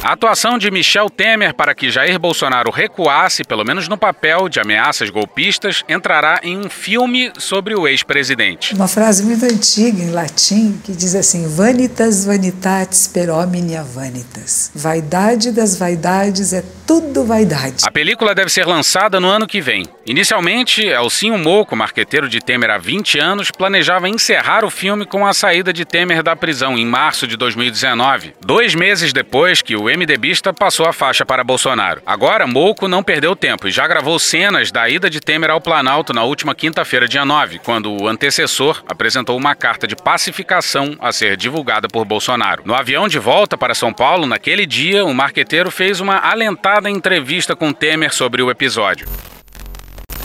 A 0.02 0.12
atuação 0.12 0.56
de 0.56 0.70
Michel 0.70 1.10
Temer 1.10 1.52
para 1.52 1.74
que 1.74 1.90
Jair 1.90 2.18
Bolsonaro 2.18 2.70
recuasse, 2.70 3.44
pelo 3.44 3.66
menos 3.66 3.86
no 3.86 3.98
papel 3.98 4.48
de 4.48 4.58
ameaças 4.58 5.10
golpistas, 5.10 5.84
entrará 5.86 6.40
em 6.42 6.56
um 6.56 6.70
filme 6.70 7.30
sobre 7.36 7.74
o 7.74 7.86
ex-presidente. 7.86 8.74
Uma 8.74 8.88
frase 8.88 9.22
muito 9.22 9.44
antiga 9.44 10.02
em 10.02 10.10
latim 10.10 10.80
que 10.82 10.92
diz 10.92 11.14
assim: 11.14 11.46
Vanitas 11.54 12.24
vanitatis 12.24 13.08
per 13.08 13.28
omnia 13.28 13.82
vanitas. 13.82 14.70
Vaidade 14.74 15.52
das 15.52 15.76
vaidades 15.76 16.54
é 16.54 16.64
tudo 16.86 17.22
vaidade. 17.24 17.84
A 17.84 17.90
película 17.90 18.34
deve 18.34 18.50
ser 18.50 18.66
lançada 18.66 19.20
no 19.20 19.28
ano 19.28 19.46
que 19.46 19.60
vem. 19.60 19.86
Inicialmente, 20.06 20.82
Elcinho 20.82 21.38
Moco, 21.38 21.76
marqueteiro 21.76 22.26
de 22.26 22.40
Temer 22.40 22.70
há 22.70 22.78
20 22.78 23.18
anos, 23.18 23.50
planejava 23.50 24.08
encerrar 24.08 24.64
o 24.64 24.70
filme 24.70 25.04
com 25.04 25.26
a 25.26 25.34
saída 25.34 25.74
de 25.74 25.84
Temer 25.84 26.22
da 26.22 26.34
prisão 26.34 26.78
em 26.78 26.86
março 26.86 27.26
de 27.26 27.36
2019, 27.36 28.32
dois 28.40 28.74
meses 28.74 29.12
depois 29.12 29.60
que 29.60 29.76
o 29.76 29.89
MDBista 29.96 30.53
passou 30.53 30.87
a 30.87 30.92
faixa 30.92 31.26
para 31.26 31.42
Bolsonaro. 31.42 32.00
Agora, 32.07 32.46
Moco 32.46 32.87
não 32.87 33.03
perdeu 33.03 33.35
tempo 33.35 33.66
e 33.66 33.70
já 33.72 33.88
gravou 33.88 34.18
cenas 34.18 34.70
da 34.70 34.88
ida 34.88 35.11
de 35.11 35.20
Temer 35.20 35.50
ao 35.50 35.61
Planalto 35.61 36.12
na 36.12 36.22
última 36.22 36.55
quinta-feira, 36.55 37.09
dia 37.09 37.24
9, 37.24 37.59
quando 37.59 37.90
o 37.90 38.07
antecessor 38.07 38.83
apresentou 38.87 39.37
uma 39.37 39.55
carta 39.55 39.87
de 39.87 39.96
pacificação 39.96 40.96
a 41.00 41.12
ser 41.12 41.37
divulgada 41.37 41.88
por 41.88 42.05
Bolsonaro. 42.05 42.62
No 42.64 42.74
avião 42.74 43.09
de 43.09 43.18
volta 43.18 43.59
para 43.59 43.74
São 43.74 43.92
Paulo, 43.92 44.26
naquele 44.26 44.64
dia, 44.64 45.05
o 45.05 45.12
marqueteiro 45.12 45.70
fez 45.70 46.00
uma 46.00 46.18
alentada 46.18 46.88
entrevista 46.88 47.57
com 47.57 47.72
Temer 47.72 48.14
sobre 48.14 48.42
o 48.42 48.50
episódio. 48.50 49.09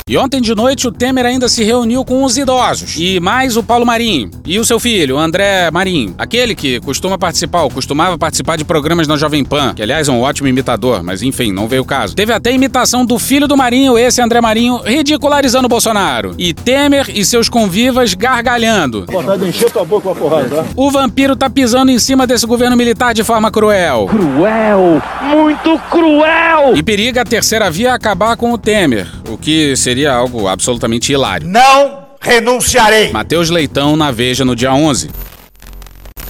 E 0.07 0.15
ontem 0.19 0.39
de 0.39 0.53
noite 0.53 0.87
o 0.87 0.91
Temer 0.91 1.25
ainda 1.25 1.49
se 1.49 1.63
reuniu 1.63 2.05
com 2.05 2.23
os 2.23 2.37
idosos. 2.37 2.95
E 2.95 3.19
mais 3.19 3.57
o 3.57 3.63
Paulo 3.63 3.83
Marinho. 3.83 4.29
E 4.45 4.59
o 4.59 4.63
seu 4.63 4.79
filho, 4.79 5.15
o 5.15 5.17
André 5.17 5.71
Marinho. 5.71 6.13
Aquele 6.15 6.53
que 6.53 6.79
costuma 6.79 7.17
participar, 7.17 7.63
ou 7.63 7.71
costumava 7.71 8.15
participar 8.15 8.55
de 8.55 8.63
programas 8.63 9.07
na 9.07 9.17
Jovem 9.17 9.43
Pan. 9.43 9.73
Que 9.73 9.81
aliás 9.81 10.07
é 10.07 10.11
um 10.11 10.21
ótimo 10.21 10.47
imitador, 10.47 11.01
mas 11.01 11.23
enfim, 11.23 11.51
não 11.51 11.67
veio 11.67 11.81
o 11.81 11.85
caso. 11.85 12.15
Teve 12.15 12.31
até 12.31 12.53
imitação 12.53 13.03
do 13.03 13.17
filho 13.17 13.47
do 13.47 13.57
Marinho, 13.57 13.97
esse 13.97 14.21
André 14.21 14.39
Marinho, 14.39 14.77
ridicularizando 14.77 15.65
o 15.65 15.69
Bolsonaro. 15.69 16.35
E 16.37 16.53
Temer 16.53 17.09
e 17.09 17.25
seus 17.25 17.49
convivas 17.49 18.13
gargalhando. 18.13 19.07
Vontade 19.07 19.41
de 19.41 19.49
encher 19.49 19.71
tua 19.71 19.85
boca 19.85 20.03
com 20.03 20.11
a 20.11 20.15
porrada, 20.15 20.49
tá? 20.49 20.65
O 20.75 20.91
vampiro 20.91 21.35
tá 21.35 21.49
pisando 21.49 21.89
em 21.89 21.97
cima 21.97 22.27
desse 22.27 22.45
governo 22.45 22.77
militar 22.77 23.11
de 23.15 23.23
forma 23.23 23.49
cruel. 23.49 24.05
Cruel! 24.07 25.01
Muito 25.23 25.79
cruel! 25.89 26.75
E 26.75 26.83
periga 26.83 27.23
a 27.23 27.25
terceira 27.25 27.71
via 27.71 27.95
acabar 27.95 28.37
com 28.37 28.53
o 28.53 28.57
Temer, 28.59 29.07
o 29.29 29.37
que 29.37 29.75
seria 29.75 30.13
algo 30.13 30.47
absolutamente 30.47 31.11
hilário. 31.11 31.47
Não 31.47 32.05
renunciarei! 32.19 33.11
Matheus 33.11 33.49
Leitão 33.49 33.95
na 33.95 34.11
Veja 34.11 34.43
no 34.43 34.55
dia 34.55 34.73
11. 34.73 35.09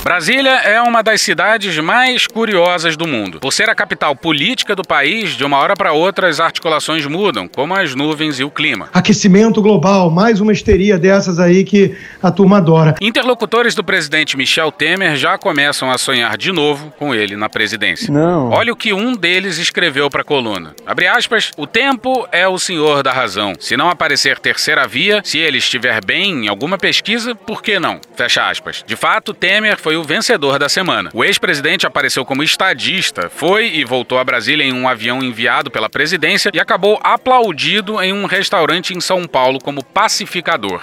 Brasília 0.05 0.51
é 0.57 0.79
uma 0.79 1.01
das 1.01 1.19
cidades 1.21 1.79
mais 1.79 2.27
curiosas 2.27 2.95
do 2.95 3.07
mundo. 3.07 3.39
Por 3.39 3.51
ser 3.51 3.71
a 3.71 3.73
capital 3.73 4.15
política 4.15 4.75
do 4.75 4.83
país, 4.83 5.31
de 5.31 5.43
uma 5.43 5.57
hora 5.57 5.73
para 5.73 5.93
outra 5.93 6.29
as 6.29 6.39
articulações 6.39 7.07
mudam, 7.07 7.47
como 7.47 7.73
as 7.73 7.95
nuvens 7.95 8.39
e 8.39 8.43
o 8.43 8.51
clima. 8.51 8.87
Aquecimento 8.93 9.63
global, 9.63 10.11
mais 10.11 10.39
uma 10.39 10.53
histeria 10.53 10.99
dessas 10.99 11.39
aí 11.39 11.63
que 11.63 11.97
a 12.21 12.29
turma 12.29 12.57
adora. 12.57 12.93
Interlocutores 13.01 13.73
do 13.73 13.83
presidente 13.83 14.37
Michel 14.37 14.71
Temer 14.71 15.15
já 15.15 15.39
começam 15.39 15.89
a 15.89 15.97
sonhar 15.97 16.37
de 16.37 16.51
novo 16.51 16.93
com 16.99 17.15
ele 17.15 17.35
na 17.35 17.49
presidência. 17.49 18.13
Não. 18.13 18.51
Olha 18.51 18.73
o 18.73 18.75
que 18.75 18.93
um 18.93 19.15
deles 19.15 19.57
escreveu 19.57 20.07
para 20.07 20.21
a 20.21 20.23
coluna. 20.23 20.75
Abre 20.85 21.07
aspas, 21.07 21.51
o 21.57 21.65
tempo 21.65 22.27
é 22.31 22.47
o 22.47 22.59
senhor 22.59 23.01
da 23.01 23.11
razão. 23.11 23.53
Se 23.59 23.75
não 23.75 23.89
aparecer 23.89 24.37
terceira 24.37 24.87
via, 24.87 25.21
se 25.25 25.39
ele 25.39 25.57
estiver 25.57 26.05
bem 26.05 26.45
em 26.45 26.47
alguma 26.47 26.77
pesquisa, 26.77 27.33
por 27.33 27.63
que 27.63 27.79
não? 27.79 27.99
Fecha 28.15 28.47
aspas. 28.47 28.83
De 28.85 28.95
fato, 28.95 29.33
Temer 29.33 29.79
foi 29.79 29.94
o 29.95 30.03
vencedor 30.03 30.59
da 30.59 30.69
semana. 30.69 31.09
O 31.13 31.23
ex-presidente 31.23 31.85
apareceu 31.85 32.25
como 32.25 32.43
estadista, 32.43 33.29
foi 33.29 33.67
e 33.67 33.85
voltou 33.85 34.17
a 34.17 34.23
Brasília 34.23 34.63
em 34.63 34.73
um 34.73 34.87
avião 34.87 35.23
enviado 35.23 35.69
pela 35.71 35.89
presidência 35.89 36.51
e 36.53 36.59
acabou 36.59 36.99
aplaudido 37.03 38.01
em 38.01 38.13
um 38.13 38.25
restaurante 38.25 38.93
em 38.93 39.01
São 39.01 39.25
Paulo 39.25 39.59
como 39.59 39.83
pacificador. 39.83 40.81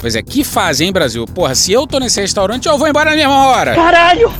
Pois 0.00 0.14
é, 0.14 0.22
que 0.22 0.44
fase, 0.44 0.84
hein, 0.84 0.92
Brasil? 0.92 1.26
Porra, 1.26 1.54
se 1.54 1.72
eu 1.72 1.86
tô 1.86 1.98
nesse 1.98 2.20
restaurante, 2.20 2.66
eu 2.66 2.78
vou 2.78 2.86
embora 2.86 3.10
na 3.10 3.16
mesma 3.16 3.46
hora. 3.46 3.74
Caralho! 3.74 4.32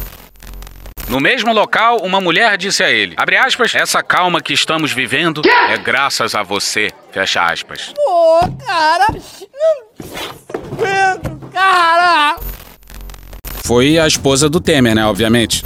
No 1.08 1.20
mesmo 1.20 1.54
local, 1.54 1.98
uma 2.02 2.20
mulher 2.20 2.56
disse 2.58 2.84
a 2.84 2.90
ele: 2.90 3.14
Abre 3.16 3.36
aspas, 3.36 3.74
essa 3.74 4.02
calma 4.02 4.42
que 4.42 4.52
estamos 4.52 4.92
vivendo 4.92 5.40
é 5.70 5.78
graças 5.78 6.34
a 6.34 6.42
você. 6.42 6.90
Fecha 7.10 7.42
aspas. 7.46 7.94
Pô, 7.96 8.40
cara! 8.64 9.06
Não 9.10 10.60
aguento, 10.60 11.50
cara! 11.50 12.36
Foi 13.68 13.98
a 13.98 14.06
esposa 14.06 14.48
do 14.48 14.62
Temer, 14.62 14.94
né? 14.94 15.04
Obviamente. 15.04 15.62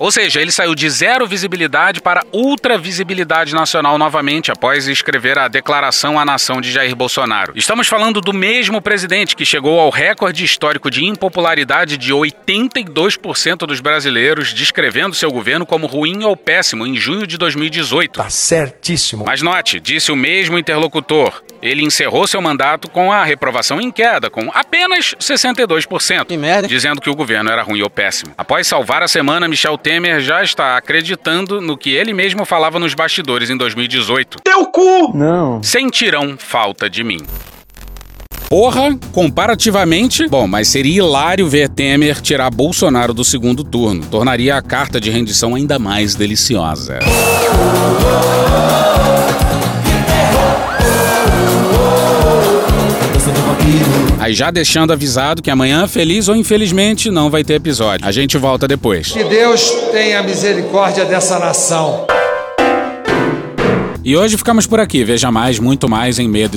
Ou 0.00 0.10
seja, 0.10 0.40
ele 0.40 0.50
saiu 0.50 0.74
de 0.74 0.88
zero 0.88 1.26
visibilidade 1.26 2.00
para 2.00 2.24
ultra 2.32 2.78
visibilidade 2.78 3.54
nacional 3.54 3.98
novamente 3.98 4.50
após 4.50 4.88
escrever 4.88 5.38
a 5.38 5.46
declaração 5.46 6.18
à 6.18 6.24
nação 6.24 6.58
de 6.58 6.72
Jair 6.72 6.96
Bolsonaro. 6.96 7.52
Estamos 7.54 7.86
falando 7.86 8.18
do 8.22 8.32
mesmo 8.32 8.80
presidente 8.80 9.36
que 9.36 9.44
chegou 9.44 9.78
ao 9.78 9.90
recorde 9.90 10.42
histórico 10.42 10.90
de 10.90 11.04
impopularidade 11.04 11.98
de 11.98 12.14
82% 12.14 13.66
dos 13.66 13.80
brasileiros, 13.80 14.54
descrevendo 14.54 15.14
seu 15.14 15.30
governo 15.30 15.66
como 15.66 15.86
ruim 15.86 16.24
ou 16.24 16.34
péssimo 16.34 16.86
em 16.86 16.96
junho 16.96 17.26
de 17.26 17.36
2018. 17.36 18.16
Tá 18.16 18.30
certíssimo. 18.30 19.24
Mas 19.26 19.42
note, 19.42 19.78
disse 19.78 20.10
o 20.10 20.16
mesmo 20.16 20.58
interlocutor, 20.58 21.42
ele 21.60 21.84
encerrou 21.84 22.26
seu 22.26 22.40
mandato 22.40 22.90
com 22.90 23.12
a 23.12 23.22
reprovação 23.22 23.78
em 23.78 23.90
queda, 23.90 24.30
com 24.30 24.50
apenas 24.54 25.14
62%. 25.20 26.24
Que 26.24 26.38
merda. 26.38 26.66
Dizendo 26.66 27.02
que 27.02 27.10
o 27.10 27.14
governo 27.14 27.50
era 27.50 27.62
ruim 27.62 27.82
ou 27.82 27.90
péssimo. 27.90 28.32
Após 28.38 28.66
salvar 28.66 29.02
a 29.02 29.08
semana, 29.08 29.46
Michel 29.46 29.76
Temer 29.76 29.89
já 30.20 30.42
está 30.42 30.76
acreditando 30.76 31.60
no 31.60 31.76
que 31.76 31.90
ele 31.90 32.12
mesmo 32.12 32.44
falava 32.44 32.78
nos 32.78 32.94
bastidores 32.94 33.50
em 33.50 33.56
2018. 33.56 34.38
Teu 34.44 34.66
cu! 34.66 35.16
Não. 35.16 35.62
Sentirão 35.62 36.36
falta 36.38 36.88
de 36.88 37.02
mim. 37.02 37.18
Porra, 38.48 38.98
comparativamente, 39.12 40.26
bom, 40.26 40.46
mas 40.46 40.68
seria 40.68 40.98
hilário 40.98 41.48
ver 41.48 41.68
Temer 41.68 42.20
tirar 42.20 42.50
Bolsonaro 42.50 43.14
do 43.14 43.24
segundo 43.24 43.62
turno. 43.62 44.04
Tornaria 44.06 44.56
a 44.56 44.62
carta 44.62 45.00
de 45.00 45.08
rendição 45.08 45.54
ainda 45.54 45.78
mais 45.78 46.16
deliciosa. 46.16 46.98
Aí 54.18 54.34
já 54.34 54.50
deixando 54.50 54.92
avisado 54.92 55.42
que 55.42 55.50
amanhã, 55.50 55.86
feliz 55.86 56.28
ou 56.28 56.36
infelizmente, 56.36 57.10
não 57.10 57.30
vai 57.30 57.42
ter 57.42 57.54
episódio. 57.54 58.06
A 58.06 58.12
gente 58.12 58.36
volta 58.36 58.68
depois. 58.68 59.12
Que 59.12 59.24
Deus 59.24 59.70
tenha 59.92 60.22
misericórdia 60.22 61.04
dessa 61.04 61.38
nação. 61.38 62.06
E 64.02 64.16
hoje 64.16 64.38
ficamos 64.38 64.66
por 64.66 64.80
aqui. 64.80 65.04
Veja 65.04 65.30
mais, 65.30 65.58
muito 65.58 65.86
mais 65.86 66.18
em 66.18 66.26
medo 66.26 66.56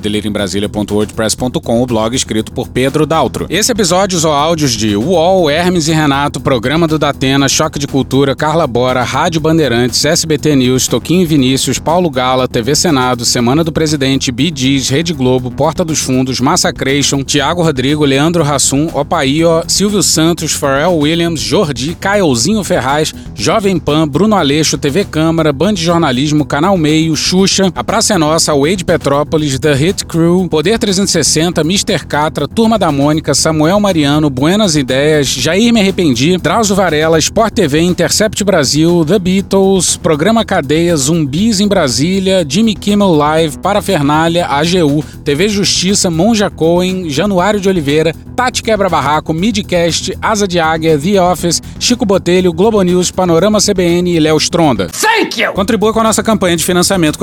o 1.81 1.85
blog 1.85 2.15
escrito 2.15 2.53
por 2.53 2.69
Pedro 2.69 3.05
Daltro. 3.05 3.47
Esse 3.49 3.69
episódio 3.69 4.17
usou 4.17 4.31
áudios 4.31 4.71
de 4.71 4.95
UOL, 4.95 5.49
Hermes 5.49 5.89
e 5.89 5.91
Renato, 5.91 6.39
Programa 6.39 6.87
do 6.87 6.97
Datena, 6.97 7.49
Choque 7.49 7.77
de 7.77 7.85
Cultura, 7.85 8.33
Carla 8.33 8.65
Bora, 8.65 9.03
Rádio 9.03 9.41
Bandeirantes, 9.41 10.05
SBT 10.05 10.55
News, 10.55 10.87
Toquinho 10.87 11.27
Vinícius, 11.27 11.79
Paulo 11.79 12.09
Gala, 12.09 12.47
TV 12.47 12.75
Senado, 12.75 13.25
Semana 13.25 13.61
do 13.61 13.73
Presidente, 13.73 14.31
Bidis, 14.31 14.87
Rede 14.87 15.13
Globo, 15.13 15.51
Porta 15.51 15.83
dos 15.83 15.99
Fundos, 15.99 16.39
Massacration, 16.39 17.23
Tiago 17.25 17.61
Rodrigo, 17.61 18.05
Leandro 18.05 18.41
Rassum, 18.41 18.87
Opaío, 18.93 19.63
Silvio 19.67 20.01
Santos, 20.01 20.53
Pharrell 20.53 20.97
Williams, 20.97 21.41
Jordi, 21.41 21.93
Caiozinho 21.95 22.63
Ferraz, 22.63 23.13
Jovem 23.35 23.77
Pan, 23.77 24.07
Bruno 24.07 24.37
Aleixo, 24.37 24.77
TV 24.77 25.03
Câmara, 25.03 25.51
Band 25.51 25.75
Jornalismo, 25.75 26.45
Canal 26.45 26.77
Meio, 26.77 27.17
Xuxa, 27.33 27.71
A 27.75 27.83
Praça 27.83 28.13
é 28.13 28.17
Nossa, 28.19 28.53
Wade 28.53 28.85
Petrópolis, 28.85 29.57
The 29.57 29.73
Hit 29.73 30.05
Crew, 30.05 30.47
Poder 30.47 30.77
360, 30.77 31.61
Mr. 31.61 32.05
Catra, 32.05 32.47
Turma 32.47 32.77
da 32.77 32.91
Mônica, 32.91 33.33
Samuel 33.33 33.79
Mariano, 33.79 34.29
Buenas 34.29 34.75
Ideias, 34.75 35.29
Jair 35.29 35.73
Me 35.73 35.79
Arrependi, 35.79 36.37
Drauzio 36.37 36.75
Varela, 36.75 37.17
Sport 37.17 37.55
TV, 37.55 37.81
Intercept 37.81 38.43
Brasil, 38.43 39.03
The 39.03 39.17
Beatles, 39.17 39.97
Programa 39.97 40.45
Cadeia, 40.45 40.95
Zumbis 40.95 41.59
em 41.59 41.67
Brasília, 41.67 42.45
Jimmy 42.47 42.75
Kimmel 42.75 43.15
Live, 43.15 43.57
Parafernália, 43.57 44.45
AGU, 44.45 45.03
TV 45.25 45.49
Justiça, 45.49 46.11
Monja 46.11 46.51
Cohen, 46.51 47.09
Januário 47.09 47.59
de 47.59 47.67
Oliveira, 47.67 48.13
Tati 48.35 48.61
Quebra 48.61 48.89
Barraco, 48.89 49.33
Midcast, 49.33 50.15
Asa 50.21 50.47
de 50.47 50.59
Águia, 50.59 50.99
The 50.99 51.19
Office, 51.19 51.61
Chico 51.79 52.05
Botelho, 52.05 52.53
Globo 52.53 52.79
News, 52.83 53.09
Panorama 53.09 53.59
CBN 53.59 54.11
e 54.11 54.19
Léo 54.19 54.37
Stronda. 54.37 54.87
Thank 54.89 55.41
you! 55.41 55.53
Contribua 55.53 55.91
com 55.91 55.99
a 55.99 56.03
nossa 56.03 56.21
campanha 56.21 56.55
de 56.55 56.63
financiamento 56.63 57.22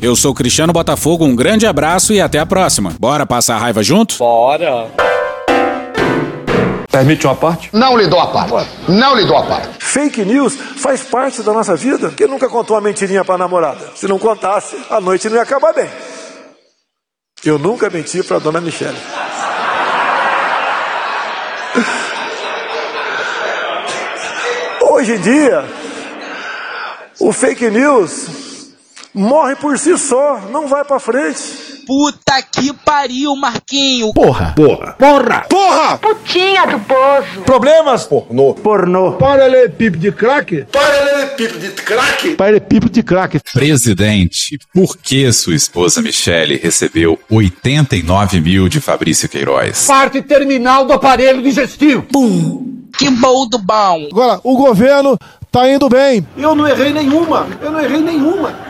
Eu 0.00 0.14
sou 0.14 0.32
Cristiano 0.32 0.72
Botafogo, 0.72 1.24
um 1.24 1.34
grande 1.34 1.66
abraço 1.66 2.12
e 2.12 2.20
até 2.20 2.38
a 2.38 2.46
próxima. 2.46 2.94
Bora 3.00 3.26
passar 3.26 3.56
a 3.56 3.58
raiva 3.58 3.82
junto? 3.82 4.16
Bora. 4.18 4.86
Permite 6.90 7.26
uma 7.26 7.34
parte? 7.34 7.70
Não 7.72 7.96
lhe 7.96 8.06
dou 8.06 8.20
a 8.20 8.26
parte. 8.26 8.70
Não 8.88 9.16
lhe 9.16 9.24
dou 9.24 9.36
a 9.36 9.42
parte. 9.44 9.68
Fake 9.78 10.24
news 10.24 10.54
faz 10.54 11.02
parte 11.02 11.42
da 11.42 11.52
nossa 11.52 11.74
vida. 11.76 12.10
Quem 12.10 12.26
nunca 12.26 12.48
contou 12.48 12.76
uma 12.76 12.82
mentirinha 12.82 13.24
pra 13.24 13.38
namorada? 13.38 13.90
Se 13.94 14.06
não 14.06 14.18
contasse, 14.18 14.76
a 14.90 15.00
noite 15.00 15.28
não 15.28 15.36
ia 15.36 15.42
acabar 15.42 15.72
bem. 15.72 15.88
Eu 17.44 17.58
nunca 17.58 17.88
menti 17.88 18.22
pra 18.22 18.38
dona 18.38 18.60
Michele. 18.60 18.98
Hoje 24.82 25.14
em 25.14 25.20
dia, 25.20 25.64
o 27.20 27.32
fake 27.32 27.70
news 27.70 28.49
morre 29.14 29.56
por 29.56 29.78
si 29.78 29.96
só, 29.98 30.40
não 30.50 30.66
vai 30.66 30.84
pra 30.84 30.98
frente. 30.98 31.70
Puta 31.86 32.40
que 32.42 32.72
pariu, 32.72 33.34
Marquinho. 33.34 34.12
Porra. 34.12 34.52
Porra. 34.54 34.94
Porra. 34.96 35.40
Porra. 35.48 35.98
Putinha 35.98 36.64
do 36.66 36.78
poço. 36.78 37.40
Problemas? 37.44 38.04
Pornô. 38.04 38.54
Pornô. 38.54 39.12
Paralelepípedo 39.14 39.98
de 39.98 40.12
crack? 40.12 40.66
Paralelepípedo 40.70 41.58
de 41.58 41.70
crack? 41.70 42.34
Paralelepípedo 42.36 42.92
de 42.92 43.02
crack. 43.02 43.40
Presidente, 43.52 44.56
por 44.72 44.96
que 44.98 45.32
sua 45.32 45.56
esposa 45.56 46.00
Michele 46.00 46.60
recebeu 46.62 47.18
89 47.28 48.40
mil 48.40 48.68
de 48.68 48.80
Fabrício 48.80 49.28
Queiroz? 49.28 49.86
Parte 49.86 50.22
terminal 50.22 50.86
do 50.86 50.92
aparelho 50.92 51.42
digestivo. 51.42 52.02
Pum. 52.02 52.86
Que 52.96 53.10
bom 53.10 53.48
do 53.48 53.58
bom. 53.58 54.08
Agora, 54.12 54.40
o 54.44 54.56
governo 54.56 55.18
tá 55.50 55.68
indo 55.68 55.88
bem. 55.88 56.24
Eu 56.36 56.54
não 56.54 56.68
errei 56.68 56.92
nenhuma. 56.92 57.48
Eu 57.60 57.72
não 57.72 57.80
errei 57.80 58.00
nenhuma. 58.00 58.69